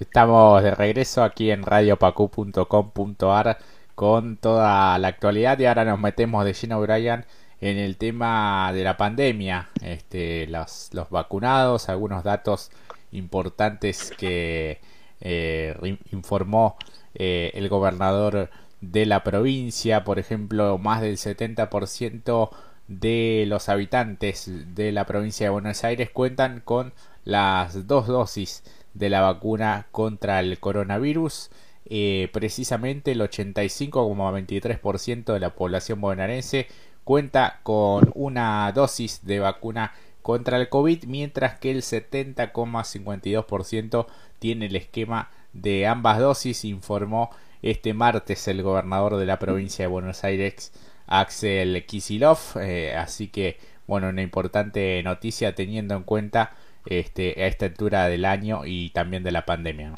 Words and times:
Estamos 0.00 0.62
de 0.62 0.74
regreso 0.74 1.22
aquí 1.22 1.50
en 1.52 1.62
radiopacu.com.ar 1.62 3.58
con 3.94 4.36
toda 4.36 4.98
la 4.98 5.08
actualidad 5.08 5.58
y 5.58 5.66
ahora 5.66 5.84
nos 5.84 6.00
metemos 6.00 6.44
de 6.44 6.52
lleno, 6.52 6.80
Brian, 6.80 7.24
en 7.60 7.78
el 7.78 7.96
tema 7.96 8.72
de 8.72 8.82
la 8.82 8.96
pandemia, 8.96 9.68
este, 9.82 10.48
los, 10.48 10.90
los 10.92 11.10
vacunados, 11.10 11.88
algunos 11.88 12.24
datos 12.24 12.72
importantes 13.12 14.12
que 14.18 14.80
eh, 15.20 15.96
informó 16.10 16.76
eh, 17.14 17.52
el 17.54 17.68
gobernador 17.68 18.50
de 18.80 19.06
la 19.06 19.22
provincia, 19.22 20.02
por 20.02 20.18
ejemplo, 20.18 20.76
más 20.78 21.02
del 21.02 21.18
70% 21.18 22.50
de 22.88 23.44
los 23.46 23.68
habitantes 23.68 24.50
de 24.74 24.90
la 24.90 25.06
provincia 25.06 25.46
de 25.46 25.50
Buenos 25.50 25.84
Aires 25.84 26.10
cuentan 26.10 26.60
con 26.60 26.92
las 27.24 27.86
dos 27.86 28.08
dosis 28.08 28.64
de 28.94 29.10
la 29.10 29.20
vacuna 29.20 29.86
contra 29.92 30.40
el 30.40 30.58
coronavirus. 30.58 31.50
Eh, 31.86 32.30
precisamente 32.32 33.12
el 33.12 33.20
85,23% 33.20 35.34
de 35.34 35.40
la 35.40 35.54
población 35.54 36.00
bonaerense 36.00 36.66
cuenta 37.04 37.60
con 37.62 38.10
una 38.14 38.72
dosis 38.72 39.26
de 39.26 39.40
vacuna 39.40 39.92
contra 40.22 40.58
el 40.58 40.70
COVID, 40.70 41.04
mientras 41.04 41.58
que 41.58 41.70
el 41.70 41.82
70,52% 41.82 44.06
tiene 44.38 44.64
el 44.66 44.76
esquema 44.76 45.30
de 45.52 45.86
ambas 45.86 46.18
dosis, 46.18 46.64
informó 46.64 47.28
este 47.60 47.92
martes 47.92 48.48
el 48.48 48.62
gobernador 48.62 49.16
de 49.16 49.26
la 49.26 49.38
provincia 49.38 49.84
de 49.84 49.90
Buenos 49.90 50.24
Aires, 50.24 50.72
Axel 51.06 51.84
Kisilov. 51.86 52.38
Eh, 52.56 52.94
así 52.96 53.28
que, 53.28 53.58
bueno, 53.86 54.08
una 54.08 54.22
importante 54.22 55.02
noticia 55.02 55.54
teniendo 55.54 55.94
en 55.94 56.04
cuenta 56.04 56.56
este, 56.86 57.42
a 57.42 57.46
esta 57.46 57.66
altura 57.66 58.08
del 58.08 58.24
año 58.24 58.62
y 58.64 58.90
también 58.90 59.22
de 59.22 59.32
la 59.32 59.44
pandemia. 59.44 59.92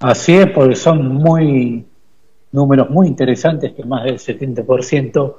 Así 0.00 0.34
es, 0.34 0.50
porque 0.50 0.74
son 0.76 1.14
muy 1.14 1.86
números 2.52 2.88
muy 2.90 3.06
interesantes 3.06 3.72
que 3.72 3.84
más 3.84 4.04
del 4.04 4.18
70% 4.18 5.36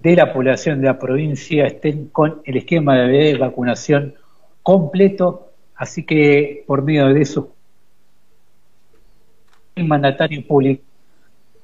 de 0.00 0.16
la 0.16 0.32
población 0.32 0.80
de 0.80 0.86
la 0.86 0.98
provincia 0.98 1.66
estén 1.66 2.08
con 2.08 2.42
el 2.44 2.58
esquema 2.58 2.96
de 2.96 3.36
vacunación 3.36 4.14
completo, 4.62 5.48
así 5.74 6.04
que 6.04 6.62
por 6.66 6.82
medio 6.82 7.08
de 7.08 7.22
eso 7.22 7.50
el 9.74 9.86
mandatario 9.86 10.46
público, 10.46 10.82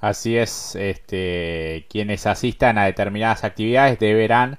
Así 0.00 0.36
es, 0.36 0.74
este, 0.76 1.86
quienes 1.88 2.26
asistan 2.26 2.78
a 2.78 2.86
determinadas 2.86 3.44
actividades 3.44 3.98
deberán 3.98 4.58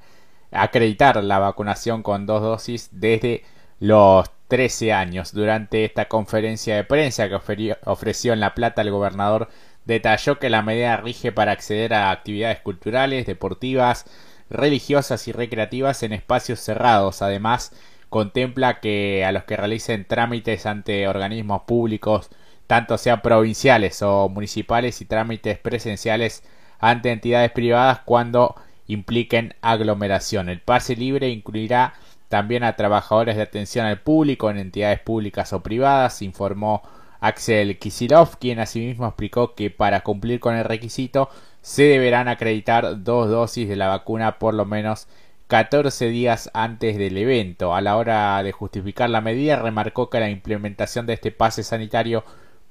acreditar 0.52 1.24
la 1.24 1.40
vacunación 1.40 2.04
con 2.04 2.26
dos 2.26 2.42
dosis 2.42 2.90
desde 2.92 3.44
los 3.80 4.30
13 4.48 4.94
años. 4.94 5.34
Durante 5.34 5.86
esta 5.86 6.08
conferencia 6.08 6.76
de 6.76 6.84
prensa 6.84 7.30
que 7.30 7.76
ofreció 7.86 8.34
en 8.34 8.40
La 8.40 8.54
Plata 8.56 8.82
el 8.82 8.92
gobernador 8.92 9.50
detalló 9.86 10.40
que 10.40 10.50
la 10.50 10.62
medida 10.62 10.98
rige 10.98 11.32
para 11.32 11.52
acceder 11.52 11.94
a 11.94 12.12
actividades 12.12 12.60
culturales, 12.60 13.26
deportivas, 13.26 14.06
religiosas 14.50 15.28
y 15.28 15.32
recreativas 15.32 16.04
en 16.04 16.14
espacios 16.14 16.60
cerrados. 16.60 17.22
Además, 17.22 17.72
contempla 18.10 18.80
que 18.80 19.26
a 19.26 19.32
los 19.32 19.44
que 19.44 19.58
realicen 19.58 20.06
trámites 20.06 20.66
ante 20.66 21.08
organismos 21.08 21.64
públicos, 21.64 22.30
tanto 22.68 22.98
sean 22.98 23.22
provinciales 23.22 24.02
o 24.02 24.30
municipales, 24.30 25.02
y 25.02 25.06
trámites 25.06 25.60
presenciales 25.60 26.44
ante 26.80 27.12
entidades 27.12 27.52
privadas 27.52 28.00
cuando 28.06 28.56
impliquen 28.88 29.56
aglomeración. 29.62 30.50
El 30.50 30.62
pase 30.62 30.96
libre 30.96 31.30
incluirá 31.30 31.94
también 32.30 32.64
a 32.64 32.76
trabajadores 32.76 33.36
de 33.36 33.44
atención 33.44 33.86
al 33.86 34.02
público 34.02 34.50
en 34.50 34.58
entidades 34.58 35.00
públicas 35.00 35.54
o 35.54 35.62
privadas, 35.62 36.22
informó 36.22 36.84
Axel 37.20 37.80
Kisilov, 37.80 38.38
quien 38.38 38.60
asimismo 38.60 39.08
explicó 39.08 39.56
que 39.56 39.70
para 39.70 40.02
cumplir 40.02 40.40
con 40.40 40.56
el 40.56 40.66
requisito 40.66 41.30
se 41.62 41.84
deberán 41.84 42.28
acreditar 42.28 43.04
dos 43.04 43.30
dosis 43.30 43.68
de 43.68 43.76
la 43.76 43.88
vacuna 43.88 44.38
por 44.38 44.54
lo 44.54 44.66
menos 44.66 45.08
14 45.48 46.10
días 46.10 46.50
antes 46.54 46.98
del 46.98 47.18
evento. 47.18 47.76
A 47.76 47.82
la 47.82 47.98
hora 47.98 48.42
de 48.44 48.52
justificar 48.52 49.10
la 49.10 49.22
medida, 49.22 49.58
remarcó 49.58 50.10
que 50.10 50.20
la 50.20 50.30
implementación 50.30 51.06
de 51.06 51.14
este 51.14 51.32
pase 51.32 51.64
sanitario 51.64 52.24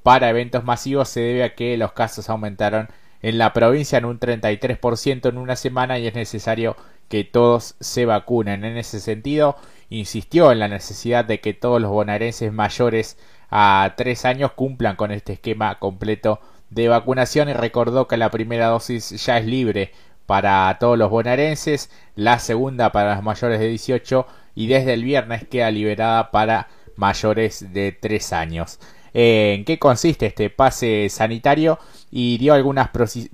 para 0.03 0.29
eventos 0.31 0.65
masivos 0.65 1.09
se 1.09 1.21
debe 1.21 1.45
a 1.45 1.55
que 1.55 1.77
los 1.77 1.93
casos 1.93 2.29
aumentaron 2.29 2.89
en 3.23 3.39
la 3.39 3.53
provincia 3.53 3.99
en 3.99 4.05
un 4.05 4.21
33% 4.21 5.29
en 5.29 5.39
una 5.39 5.57
semana 5.57 5.99
y 5.99 6.07
es 6.07 6.15
necesario 6.15 6.77
que 7.15 7.23
todos 7.23 7.77
se 7.79 8.07
vacunen. 8.07 8.65
En 8.65 8.77
ese 8.77 8.99
sentido, 8.99 9.55
insistió 9.89 10.51
en 10.51 10.59
la 10.59 10.67
necesidad 10.67 11.25
de 11.25 11.39
que 11.39 11.55
todos 11.55 11.81
los 11.81 11.93
bonaerenses 11.93 12.53
mayores 12.53 13.17
a 13.53 13.95
tres 13.97 14.25
años 14.25 14.51
cumplan 14.51 14.97
con 14.97 15.13
este 15.13 15.35
esquema 15.35 15.79
completo 15.79 16.41
de 16.71 16.89
vacunación 16.89 17.49
y 17.49 17.53
recordó 17.53 18.09
que 18.09 18.17
la 18.17 18.33
primera 18.33 18.67
dosis 18.67 19.11
ya 19.25 19.39
es 19.39 19.47
libre 19.47 19.93
para 20.27 20.77
todos 20.81 20.99
los 20.99 21.09
bonaerenses, 21.09 21.89
la 22.17 22.41
segunda 22.41 22.91
para 22.91 23.15
los 23.15 23.23
mayores 23.23 23.61
de 23.61 23.69
18 23.69 24.27
y 24.57 24.67
desde 24.67 24.95
el 24.95 25.05
viernes 25.05 25.47
queda 25.47 25.71
liberada 25.71 26.33
para 26.33 26.67
mayores 26.97 27.73
de 27.73 27.93
3 27.93 28.33
años. 28.33 28.81
¿En 29.17 29.65
qué 29.65 29.79
consiste 29.79 30.27
este 30.27 30.51
pase 30.51 31.07
sanitario? 31.09 31.79
Y 32.11 32.39
dio 32.39 32.55
algunas 32.55 32.91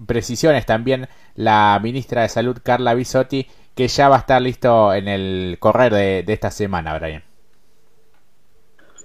precisiones 0.06 0.66
también 0.66 1.08
la 1.34 1.80
ministra 1.82 2.20
de 2.20 2.28
Salud 2.28 2.58
Carla 2.62 2.92
Bisotti 2.92 3.46
que 3.74 3.88
ya 3.88 4.08
va 4.08 4.16
a 4.16 4.18
estar 4.20 4.40
listo 4.42 4.92
en 4.92 5.08
el 5.08 5.56
correr 5.58 5.92
de, 5.92 6.32
esta 6.32 6.50
semana, 6.50 6.98
Brian. 6.98 7.22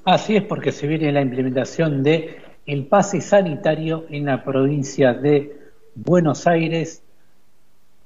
Así 0.03 0.35
es 0.35 0.43
porque 0.43 0.71
se 0.71 0.87
viene 0.87 1.11
la 1.11 1.21
implementación 1.21 2.03
de 2.03 2.41
el 2.65 2.85
pase 2.87 3.21
sanitario 3.21 4.05
en 4.09 4.25
la 4.25 4.43
provincia 4.43 5.13
de 5.13 5.57
Buenos 5.95 6.45
Aires 6.47 7.03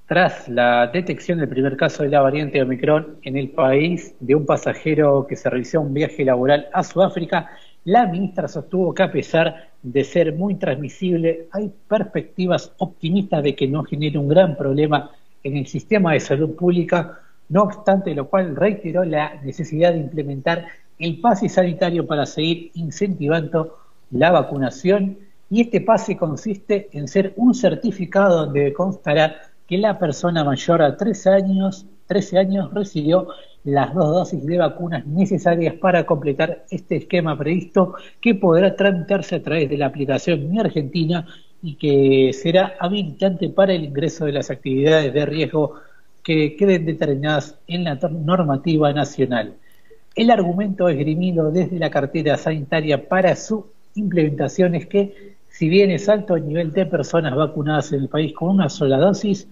tras 0.05 0.49
la 0.49 0.87
detección 0.87 1.37
del 1.37 1.49
primer 1.49 1.77
caso 1.77 2.01
de 2.03 2.09
la 2.09 2.21
variante 2.21 2.61
Omicron 2.61 3.17
en 3.21 3.37
el 3.37 3.49
país 3.49 4.15
de 4.19 4.33
un 4.33 4.45
pasajero 4.45 5.27
que 5.27 5.35
se 5.35 5.49
realizó 5.49 5.81
un 5.81 5.93
viaje 5.93 6.25
laboral 6.25 6.67
a 6.73 6.83
Sudáfrica, 6.83 7.51
la 7.85 8.07
ministra 8.07 8.47
sostuvo 8.47 8.93
que 8.93 9.03
a 9.03 9.11
pesar 9.11 9.69
de 9.83 10.03
ser 10.03 10.33
muy 10.33 10.55
transmisible, 10.55 11.47
hay 11.51 11.71
perspectivas 11.87 12.73
optimistas 12.79 13.43
de 13.43 13.55
que 13.55 13.67
no 13.67 13.83
genere 13.83 14.17
un 14.17 14.27
gran 14.27 14.57
problema 14.57 15.11
en 15.43 15.57
el 15.57 15.67
sistema 15.67 16.13
de 16.13 16.19
salud 16.19 16.55
pública, 16.55 17.19
no 17.49 17.63
obstante 17.63 18.13
lo 18.13 18.27
cual 18.27 18.55
reiteró 18.55 19.03
la 19.03 19.35
necesidad 19.43 19.93
de 19.93 19.99
implementar 19.99 20.67
el 20.99 21.19
pase 21.19 21.49
sanitario 21.49 22.05
para 22.05 22.25
seguir 22.25 22.71
incentivando 22.75 23.77
la 24.11 24.31
vacunación. 24.31 25.17
Y 25.49 25.61
este 25.61 25.81
pase 25.81 26.17
consiste 26.17 26.89
en 26.91 27.07
ser 27.07 27.33
un 27.37 27.55
certificado 27.55 28.45
donde 28.45 28.71
constará 28.73 29.35
que 29.67 29.77
la 29.77 29.97
persona 29.97 30.43
mayor 30.43 30.81
a 30.81 30.97
13 30.97 31.29
años, 31.29 31.85
13 32.07 32.37
años 32.37 32.73
recibió 32.73 33.29
las 33.63 33.93
dos 33.93 34.13
dosis 34.13 34.45
de 34.45 34.57
vacunas 34.57 35.05
necesarias 35.05 35.75
para 35.75 36.05
completar 36.05 36.65
este 36.69 36.97
esquema 36.97 37.37
previsto 37.37 37.95
que 38.21 38.35
podrá 38.35 38.75
tramitarse 38.75 39.35
a 39.35 39.43
través 39.43 39.69
de 39.69 39.77
la 39.77 39.87
aplicación 39.87 40.49
Mi 40.49 40.59
Argentina 40.59 41.25
y 41.61 41.75
que 41.75 42.31
será 42.33 42.75
habilitante 42.79 43.49
para 43.49 43.73
el 43.73 43.83
ingreso 43.83 44.25
de 44.25 44.33
las 44.33 44.49
actividades 44.49 45.13
de 45.13 45.25
riesgo 45.25 45.75
que 46.23 46.55
queden 46.55 46.85
determinadas 46.85 47.55
en 47.67 47.83
la 47.85 47.95
normativa 47.95 48.93
nacional. 48.93 49.53
El 50.15 50.31
argumento 50.31 50.89
esgrimido 50.89 51.51
desde 51.51 51.79
la 51.79 51.89
cartera 51.89 52.37
sanitaria 52.37 53.07
para 53.07 53.35
su 53.35 53.67
implementación 53.95 54.75
es 54.75 54.85
que, 54.85 55.35
si 55.49 55.69
bien 55.69 55.91
es 55.91 56.07
alto 56.09 56.35
el 56.35 56.47
nivel 56.47 56.71
de 56.71 56.85
personas 56.85 57.35
vacunadas 57.35 57.91
en 57.93 58.01
el 58.01 58.09
país 58.09 58.33
con 58.33 58.49
una 58.49 58.69
sola 58.69 58.97
dosis, 58.97 59.47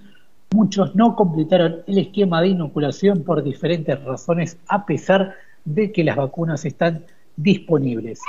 muchos 0.52 0.96
no 0.96 1.16
completaron 1.16 1.78
el 1.88 1.98
esquema 1.98 2.42
de 2.42 2.50
inoculación 2.50 3.24
por 3.24 3.44
diferentes 3.44 4.02
razones, 4.04 4.58
a 4.68 4.86
pesar 4.86 5.36
de 5.66 5.92
que 5.92 6.04
las 6.04 6.16
vacunas 6.16 6.64
están 6.66 7.04
disponibles. 7.36 8.22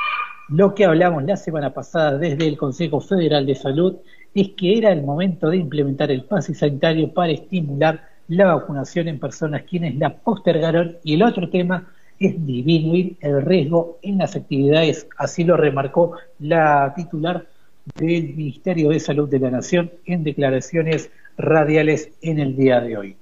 Lo 0.48 0.74
que 0.74 0.86
hablamos 0.86 1.24
la 1.24 1.36
semana 1.36 1.74
pasada 1.74 2.16
desde 2.16 2.48
el 2.48 2.56
Consejo 2.56 3.02
Federal 3.02 3.44
de 3.44 3.54
Salud 3.54 3.96
es 4.34 4.48
que 4.56 4.78
era 4.78 4.90
el 4.92 5.02
momento 5.02 5.50
de 5.50 5.58
implementar 5.58 6.10
el 6.10 6.24
pase 6.24 6.54
sanitario 6.54 7.12
para 7.12 7.32
estimular 7.32 8.08
la 8.28 8.54
vacunación 8.54 9.08
en 9.08 9.20
personas 9.20 9.64
quienes 9.68 9.96
la 9.96 10.16
postergaron 10.16 10.96
y 11.04 11.14
el 11.14 11.22
otro 11.22 11.50
tema 11.50 11.92
es 12.18 12.34
disminuir 12.46 13.18
el 13.20 13.42
riesgo 13.42 13.98
en 14.00 14.16
las 14.16 14.36
actividades, 14.36 15.06
así 15.18 15.44
lo 15.44 15.58
remarcó 15.58 16.16
la 16.38 16.94
titular 16.96 17.46
del 17.96 18.34
Ministerio 18.34 18.88
de 18.88 19.00
Salud 19.00 19.28
de 19.28 19.40
la 19.40 19.50
Nación 19.50 19.92
en 20.06 20.24
declaraciones 20.24 21.10
radiales 21.36 22.10
en 22.22 22.38
el 22.38 22.56
día 22.56 22.80
de 22.80 22.96
hoy. 22.96 23.16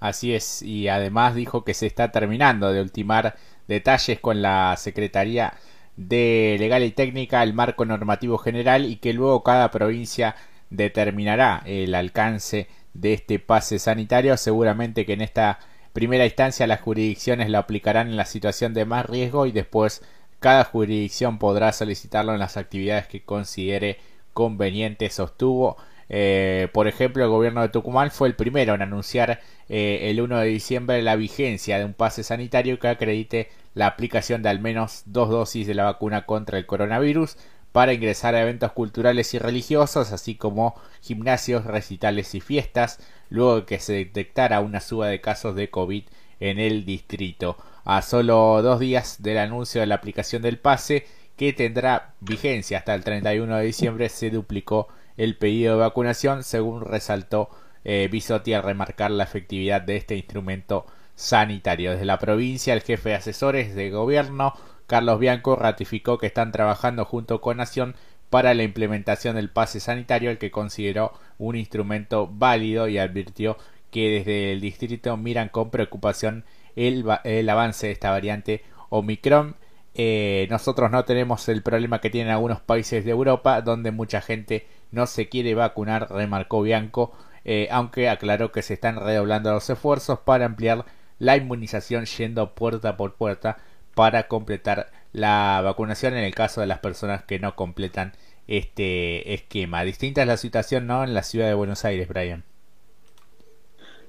Así 0.00 0.34
es, 0.34 0.60
y 0.60 0.88
además 0.88 1.34
dijo 1.34 1.64
que 1.64 1.72
se 1.72 1.86
está 1.86 2.12
terminando 2.12 2.70
de 2.72 2.82
ultimar 2.82 3.36
detalles 3.66 4.20
con 4.20 4.42
la 4.42 4.74
Secretaría 4.76 5.54
de 5.98 6.56
Legal 6.60 6.84
y 6.84 6.92
Técnica 6.92 7.42
el 7.42 7.54
marco 7.54 7.84
normativo 7.84 8.38
general 8.38 8.86
y 8.86 8.96
que 8.96 9.12
luego 9.12 9.42
cada 9.42 9.70
provincia 9.72 10.36
determinará 10.70 11.62
el 11.66 11.94
alcance 11.94 12.68
de 12.94 13.14
este 13.14 13.40
pase 13.40 13.80
sanitario. 13.80 14.36
Seguramente 14.36 15.04
que 15.04 15.14
en 15.14 15.22
esta 15.22 15.58
primera 15.92 16.24
instancia 16.24 16.68
las 16.68 16.80
jurisdicciones 16.80 17.50
lo 17.50 17.58
aplicarán 17.58 18.08
en 18.08 18.16
la 18.16 18.26
situación 18.26 18.74
de 18.74 18.84
más 18.84 19.06
riesgo 19.06 19.46
y 19.46 19.52
después 19.52 20.02
cada 20.38 20.62
jurisdicción 20.64 21.38
podrá 21.38 21.72
solicitarlo 21.72 22.32
en 22.32 22.38
las 22.38 22.56
actividades 22.56 23.08
que 23.08 23.24
considere 23.24 23.98
conveniente, 24.32 25.10
sostuvo. 25.10 25.76
Eh, 26.08 26.68
por 26.72 26.88
ejemplo, 26.88 27.22
el 27.22 27.30
gobierno 27.30 27.60
de 27.62 27.68
Tucumán 27.68 28.10
fue 28.10 28.28
el 28.28 28.34
primero 28.34 28.74
en 28.74 28.82
anunciar 28.82 29.40
eh, 29.68 30.10
el 30.10 30.20
1 30.20 30.38
de 30.38 30.46
diciembre 30.46 31.02
la 31.02 31.16
vigencia 31.16 31.78
de 31.78 31.84
un 31.84 31.94
pase 31.94 32.22
sanitario 32.22 32.78
que 32.78 32.88
acredite 32.88 33.50
la 33.74 33.86
aplicación 33.86 34.42
de 34.42 34.48
al 34.48 34.60
menos 34.60 35.02
dos 35.06 35.28
dosis 35.28 35.66
de 35.66 35.74
la 35.74 35.84
vacuna 35.84 36.24
contra 36.26 36.58
el 36.58 36.66
coronavirus 36.66 37.36
para 37.72 37.92
ingresar 37.92 38.34
a 38.34 38.40
eventos 38.42 38.72
culturales 38.72 39.34
y 39.34 39.38
religiosos, 39.38 40.12
así 40.12 40.34
como 40.34 40.74
gimnasios, 41.02 41.64
recitales 41.64 42.34
y 42.34 42.40
fiestas, 42.40 42.98
luego 43.28 43.60
de 43.60 43.66
que 43.66 43.78
se 43.78 43.92
detectara 43.92 44.60
una 44.60 44.80
suba 44.80 45.08
de 45.08 45.20
casos 45.20 45.54
de 45.54 45.70
COVID 45.70 46.04
en 46.40 46.58
el 46.58 46.84
distrito. 46.84 47.56
A 47.84 48.02
solo 48.02 48.62
dos 48.62 48.80
días 48.80 49.22
del 49.22 49.38
anuncio 49.38 49.80
de 49.80 49.86
la 49.86 49.96
aplicación 49.96 50.42
del 50.42 50.58
pase, 50.58 51.06
que 51.36 51.52
tendrá 51.52 52.14
vigencia 52.20 52.78
hasta 52.78 52.94
el 52.94 53.04
31 53.04 53.56
de 53.56 53.64
diciembre, 53.64 54.08
se 54.08 54.30
duplicó 54.30 54.88
el 55.18 55.36
pedido 55.36 55.74
de 55.74 55.80
vacunación, 55.80 56.42
según 56.42 56.80
resaltó 56.80 57.50
eh, 57.84 58.08
Bisotti 58.10 58.54
al 58.54 58.62
remarcar 58.62 59.10
la 59.10 59.24
efectividad 59.24 59.82
de 59.82 59.96
este 59.96 60.16
instrumento 60.16 60.86
sanitario. 61.14 61.90
Desde 61.90 62.06
la 62.06 62.18
provincia, 62.18 62.72
el 62.72 62.80
jefe 62.80 63.10
de 63.10 63.14
asesores 63.16 63.74
de 63.74 63.90
gobierno, 63.90 64.54
Carlos 64.86 65.18
Bianco, 65.18 65.56
ratificó 65.56 66.16
que 66.16 66.28
están 66.28 66.52
trabajando 66.52 67.04
junto 67.04 67.40
con 67.40 67.58
Nación 67.58 67.94
para 68.30 68.54
la 68.54 68.62
implementación 68.62 69.36
del 69.36 69.50
pase 69.50 69.80
sanitario, 69.80 70.30
el 70.30 70.38
que 70.38 70.50
consideró 70.50 71.12
un 71.38 71.56
instrumento 71.56 72.28
válido 72.30 72.88
y 72.88 72.98
advirtió 72.98 73.56
que 73.90 74.10
desde 74.10 74.52
el 74.52 74.60
distrito 74.60 75.16
miran 75.16 75.48
con 75.48 75.70
preocupación 75.70 76.44
el, 76.76 77.48
avance 77.48 77.86
de 77.86 77.92
esta 77.92 78.10
variante 78.10 78.62
Omicron. 78.90 79.56
Eh, 79.94 80.46
nosotros 80.50 80.90
no 80.90 81.04
tenemos 81.04 81.48
el 81.48 81.62
problema 81.62 82.00
que 82.00 82.10
tienen 82.10 82.32
algunos 82.32 82.60
países 82.60 83.04
de 83.04 83.10
Europa, 83.10 83.62
donde 83.62 83.90
mucha 83.90 84.20
gente 84.20 84.66
no 84.90 85.06
se 85.06 85.28
quiere 85.28 85.54
vacunar, 85.54 86.10
remarcó 86.10 86.62
Bianco, 86.62 87.12
eh, 87.44 87.68
aunque 87.70 88.08
aclaró 88.08 88.52
que 88.52 88.62
se 88.62 88.74
están 88.74 88.96
redoblando 88.96 89.52
los 89.52 89.68
esfuerzos 89.70 90.20
para 90.20 90.46
ampliar 90.46 90.84
la 91.18 91.36
inmunización 91.36 92.04
yendo 92.04 92.54
puerta 92.54 92.96
por 92.96 93.14
puerta 93.14 93.58
para 93.94 94.28
completar 94.28 94.90
la 95.12 95.60
vacunación 95.64 96.14
en 96.14 96.24
el 96.24 96.34
caso 96.34 96.60
de 96.60 96.66
las 96.66 96.78
personas 96.78 97.24
que 97.24 97.38
no 97.38 97.56
completan 97.56 98.12
este 98.46 99.34
esquema. 99.34 99.82
Distinta 99.84 100.22
es 100.22 100.28
la 100.28 100.36
situación 100.36 100.86
¿no? 100.86 101.04
en 101.04 101.14
la 101.14 101.22
ciudad 101.22 101.48
de 101.48 101.54
Buenos 101.54 101.84
Aires, 101.84 102.08
Brian. 102.08 102.44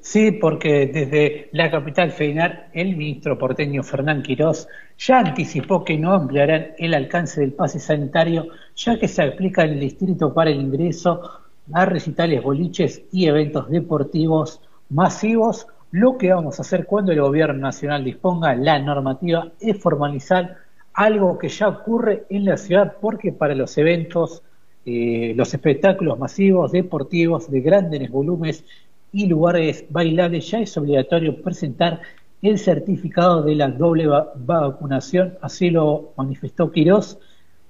Sí, 0.01 0.31
porque 0.31 0.87
desde 0.87 1.49
la 1.51 1.69
capital 1.69 2.11
federal 2.11 2.67
el 2.73 2.95
ministro 2.95 3.37
porteño 3.37 3.83
Fernán 3.83 4.23
Quirós 4.23 4.67
ya 4.97 5.19
anticipó 5.19 5.83
que 5.83 5.97
no 5.97 6.13
ampliarán 6.13 6.67
el 6.77 6.93
alcance 6.93 7.41
del 7.41 7.53
pase 7.53 7.79
sanitario, 7.79 8.47
ya 8.75 8.97
que 8.97 9.07
se 9.07 9.23
aplica 9.23 9.63
en 9.63 9.71
el 9.71 9.79
distrito 9.81 10.33
para 10.33 10.51
el 10.51 10.61
ingreso 10.61 11.21
a 11.73 11.85
recitales, 11.85 12.41
boliches 12.41 13.03
y 13.11 13.27
eventos 13.27 13.69
deportivos 13.69 14.61
masivos 14.89 15.67
lo 15.91 16.17
que 16.17 16.31
vamos 16.31 16.59
a 16.59 16.61
hacer 16.61 16.85
cuando 16.85 17.11
el 17.11 17.21
gobierno 17.21 17.59
nacional 17.59 18.03
disponga 18.03 18.55
la 18.55 18.79
normativa 18.79 19.51
es 19.59 19.81
formalizar 19.81 20.57
algo 20.93 21.37
que 21.37 21.49
ya 21.49 21.67
ocurre 21.67 22.25
en 22.29 22.45
la 22.45 22.57
ciudad 22.57 22.95
porque 23.01 23.31
para 23.31 23.55
los 23.55 23.77
eventos, 23.77 24.43
eh, 24.85 25.33
los 25.35 25.53
espectáculos 25.53 26.19
masivos, 26.19 26.71
deportivos, 26.71 27.49
de 27.49 27.61
grandes 27.61 28.09
volúmenes 28.09 28.63
y 29.11 29.27
lugares 29.27 29.85
bailables 29.89 30.49
ya 30.51 30.59
es 30.59 30.77
obligatorio 30.77 31.41
presentar 31.41 32.01
el 32.41 32.57
certificado 32.57 33.41
de 33.43 33.55
la 33.55 33.69
doble 33.69 34.07
vacunación, 34.35 35.37
así 35.41 35.69
lo 35.69 36.13
manifestó 36.15 36.71
Quirós. 36.71 37.19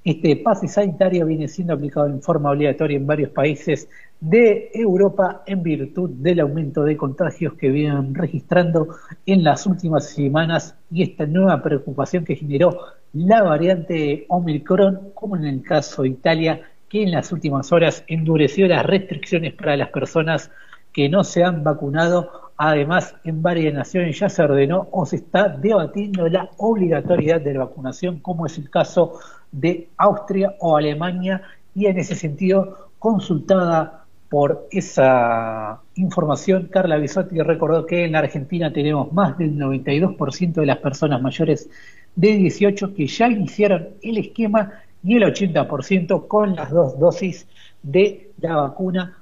Este 0.03 0.36
pase 0.38 0.68
sanitario 0.68 1.25
viene 1.25 1.47
siendo 1.47 1.74
aplicado 1.74 2.07
en 2.07 2.21
forma 2.21 2.51
obligatoria 2.51 2.97
en 2.97 3.06
varios 3.06 3.31
países 3.31 3.89
de 4.19 4.69
Europa 4.74 5.44
en 5.45 5.63
virtud 5.63 6.09
del 6.12 6.39
aumento 6.39 6.83
de 6.83 6.98
contagios 6.98 7.53
que 7.53 7.69
vienen 7.69 8.13
registrando 8.13 8.96
en 9.25 9.43
las 9.43 9.65
últimas 9.65 10.10
semanas 10.10 10.75
y 10.91 11.03
esta 11.03 11.25
nueva 11.25 11.62
preocupación 11.62 12.24
que 12.24 12.36
generó 12.36 12.79
la 13.13 13.43
variante 13.43 14.25
Omicron, 14.29 15.12
como 15.13 15.36
en 15.36 15.46
el 15.46 15.62
caso 15.63 16.03
de 16.03 16.10
Italia, 16.10 16.62
que 16.88 17.03
en 17.03 17.12
las 17.12 17.31
últimas 17.31 17.72
horas 17.72 18.03
endureció 18.08 18.67
las 18.67 18.86
restricciones 18.86 19.53
para 19.53 19.77
las 19.77 19.89
personas 19.89 20.51
que 20.93 21.10
no 21.10 21.24
se 21.24 21.43
han 21.43 21.63
vacunado. 21.63 22.51
Además, 22.58 23.15
en 23.24 23.41
varias 23.41 23.74
naciones 23.74 24.19
ya 24.19 24.29
se 24.29 24.41
ordenó 24.41 24.88
o 24.91 25.05
se 25.05 25.17
está 25.17 25.50
debatiendo 25.50 26.27
la 26.27 26.50
obligatoriedad 26.58 27.41
de 27.41 27.53
la 27.53 27.65
vacunación, 27.65 28.19
como 28.19 28.46
es 28.46 28.58
el 28.58 28.69
caso 28.69 29.19
de 29.51 29.89
Austria 29.98 30.55
o 30.60 30.75
Alemania 30.75 31.41
y 31.74 31.86
en 31.86 31.98
ese 31.98 32.15
sentido 32.15 32.89
consultada 33.00 34.00
por 34.29 34.67
esa 34.69 35.81
información, 35.96 36.69
Carla 36.72 36.98
Bisotti 36.98 37.39
recordó 37.39 37.86
que 37.86 38.05
en 38.05 38.12
la 38.12 38.19
Argentina 38.19 38.72
tenemos 38.72 39.12
más 39.12 39.38
del 39.39 39.58
92% 39.58 40.53
de 40.53 40.65
las 40.67 40.77
personas 40.77 41.19
mayores 41.19 41.67
de 42.15 42.38
18 42.38 42.93
que 42.93 43.08
ya 43.08 43.27
iniciaron 43.27 43.89
el 44.03 44.19
esquema 44.19 44.72
y 45.03 45.15
el 45.15 45.24
80% 45.24 46.27
con 46.27 46.55
las 46.55 46.69
dos 46.69 47.00
dosis 47.00 47.48
de 47.81 48.31
la 48.39 48.55
vacuna. 48.58 49.17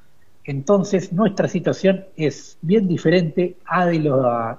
Entonces, 0.48 1.12
nuestra 1.12 1.50
situación 1.50 2.06
es 2.16 2.58
bien 2.62 2.88
diferente 2.88 3.58
a, 3.66 3.84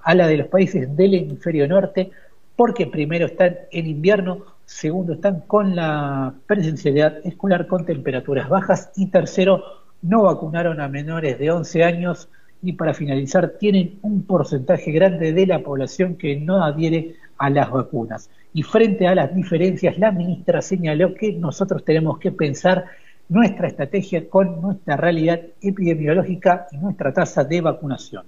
a 0.03 0.15
la 0.15 0.27
de 0.27 0.37
los 0.37 0.47
países 0.49 0.95
del 0.95 1.15
hemisferio 1.15 1.67
norte, 1.67 2.11
porque 2.57 2.87
primero 2.87 3.27
están 3.27 3.57
en 3.71 3.87
invierno, 3.87 4.45
segundo 4.67 5.15
están 5.15 5.41
con 5.47 5.75
la 5.75 6.35
presencialidad 6.47 7.27
escolar 7.27 7.67
con 7.67 7.87
temperaturas 7.87 8.51
bajas 8.51 8.91
y 8.97 9.07
tercero 9.07 9.65
no 10.03 10.25
vacunaron 10.25 10.81
a 10.81 10.89
menores 10.89 11.39
de 11.39 11.51
11 11.51 11.83
años 11.83 12.29
y 12.63 12.75
para 12.75 12.93
finalizar 12.93 13.55
tienen 13.59 13.99
un 14.03 14.25
porcentaje 14.25 14.93
grande 14.93 15.33
de 15.33 15.47
la 15.47 15.61
población 15.61 16.17
que 16.17 16.37
no 16.37 16.63
adhiere 16.63 17.15
a 17.39 17.49
las 17.49 17.71
vacunas. 17.71 18.31
Y 18.53 18.63
frente 18.63 19.07
a 19.07 19.15
las 19.15 19.35
diferencias, 19.35 19.99
la 19.99 20.13
ministra 20.13 20.61
señaló 20.61 21.15
que 21.15 21.33
nosotros 21.33 21.85
tenemos 21.85 22.19
que 22.19 22.33
pensar 22.33 22.85
nuestra 23.29 23.69
estrategia 23.69 24.29
con 24.29 24.61
nuestra 24.61 24.97
realidad 24.97 25.41
epidemiológica 25.61 26.67
y 26.73 26.79
nuestra 26.79 27.13
tasa 27.13 27.45
de 27.45 27.61
vacunación. 27.61 28.27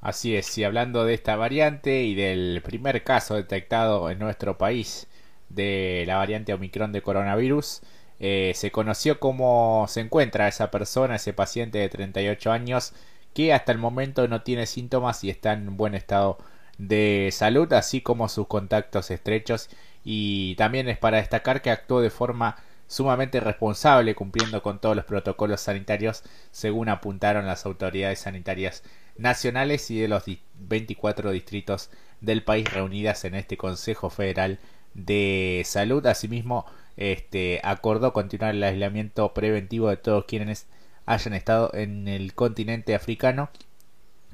Así 0.00 0.34
es, 0.34 0.56
y 0.56 0.64
hablando 0.64 1.04
de 1.04 1.14
esta 1.14 1.36
variante 1.36 2.04
y 2.04 2.14
del 2.14 2.62
primer 2.64 3.04
caso 3.04 3.34
detectado 3.34 4.08
en 4.10 4.18
nuestro 4.18 4.56
país 4.56 5.08
de 5.50 6.04
la 6.06 6.16
variante 6.16 6.54
Omicron 6.54 6.92
de 6.92 7.02
coronavirus, 7.02 7.82
eh, 8.18 8.52
se 8.54 8.70
conoció 8.70 9.18
cómo 9.18 9.86
se 9.88 10.00
encuentra 10.00 10.48
esa 10.48 10.70
persona, 10.70 11.16
ese 11.16 11.32
paciente 11.32 11.78
de 11.78 11.88
38 11.88 12.52
años 12.52 12.94
que 13.34 13.52
hasta 13.52 13.72
el 13.72 13.78
momento 13.78 14.26
no 14.28 14.42
tiene 14.42 14.66
síntomas 14.66 15.24
y 15.24 15.30
está 15.30 15.52
en 15.52 15.76
buen 15.76 15.94
estado 15.94 16.38
de 16.78 17.30
salud, 17.32 17.72
así 17.72 18.00
como 18.00 18.28
sus 18.28 18.46
contactos 18.46 19.10
estrechos. 19.10 19.68
Y 20.04 20.54
también 20.56 20.88
es 20.88 20.98
para 20.98 21.18
destacar 21.18 21.62
que 21.62 21.70
actuó 21.70 22.00
de 22.00 22.10
forma 22.10 22.56
sumamente 22.90 23.38
responsable 23.38 24.16
cumpliendo 24.16 24.62
con 24.62 24.80
todos 24.80 24.96
los 24.96 25.04
protocolos 25.04 25.60
sanitarios 25.60 26.24
según 26.50 26.88
apuntaron 26.88 27.46
las 27.46 27.64
autoridades 27.64 28.18
sanitarias 28.18 28.82
nacionales 29.16 29.88
y 29.92 30.00
de 30.00 30.08
los 30.08 30.24
24 30.54 31.30
distritos 31.30 31.90
del 32.20 32.42
país 32.42 32.68
reunidas 32.68 33.24
en 33.24 33.36
este 33.36 33.56
Consejo 33.56 34.10
Federal 34.10 34.58
de 34.94 35.62
Salud. 35.64 36.04
Asimismo, 36.04 36.66
este, 36.96 37.60
acordó 37.62 38.12
continuar 38.12 38.56
el 38.56 38.64
aislamiento 38.64 39.32
preventivo 39.34 39.88
de 39.88 39.96
todos 39.96 40.24
quienes 40.24 40.66
hayan 41.06 41.34
estado 41.34 41.70
en 41.74 42.08
el 42.08 42.34
continente 42.34 42.96
africano 42.96 43.50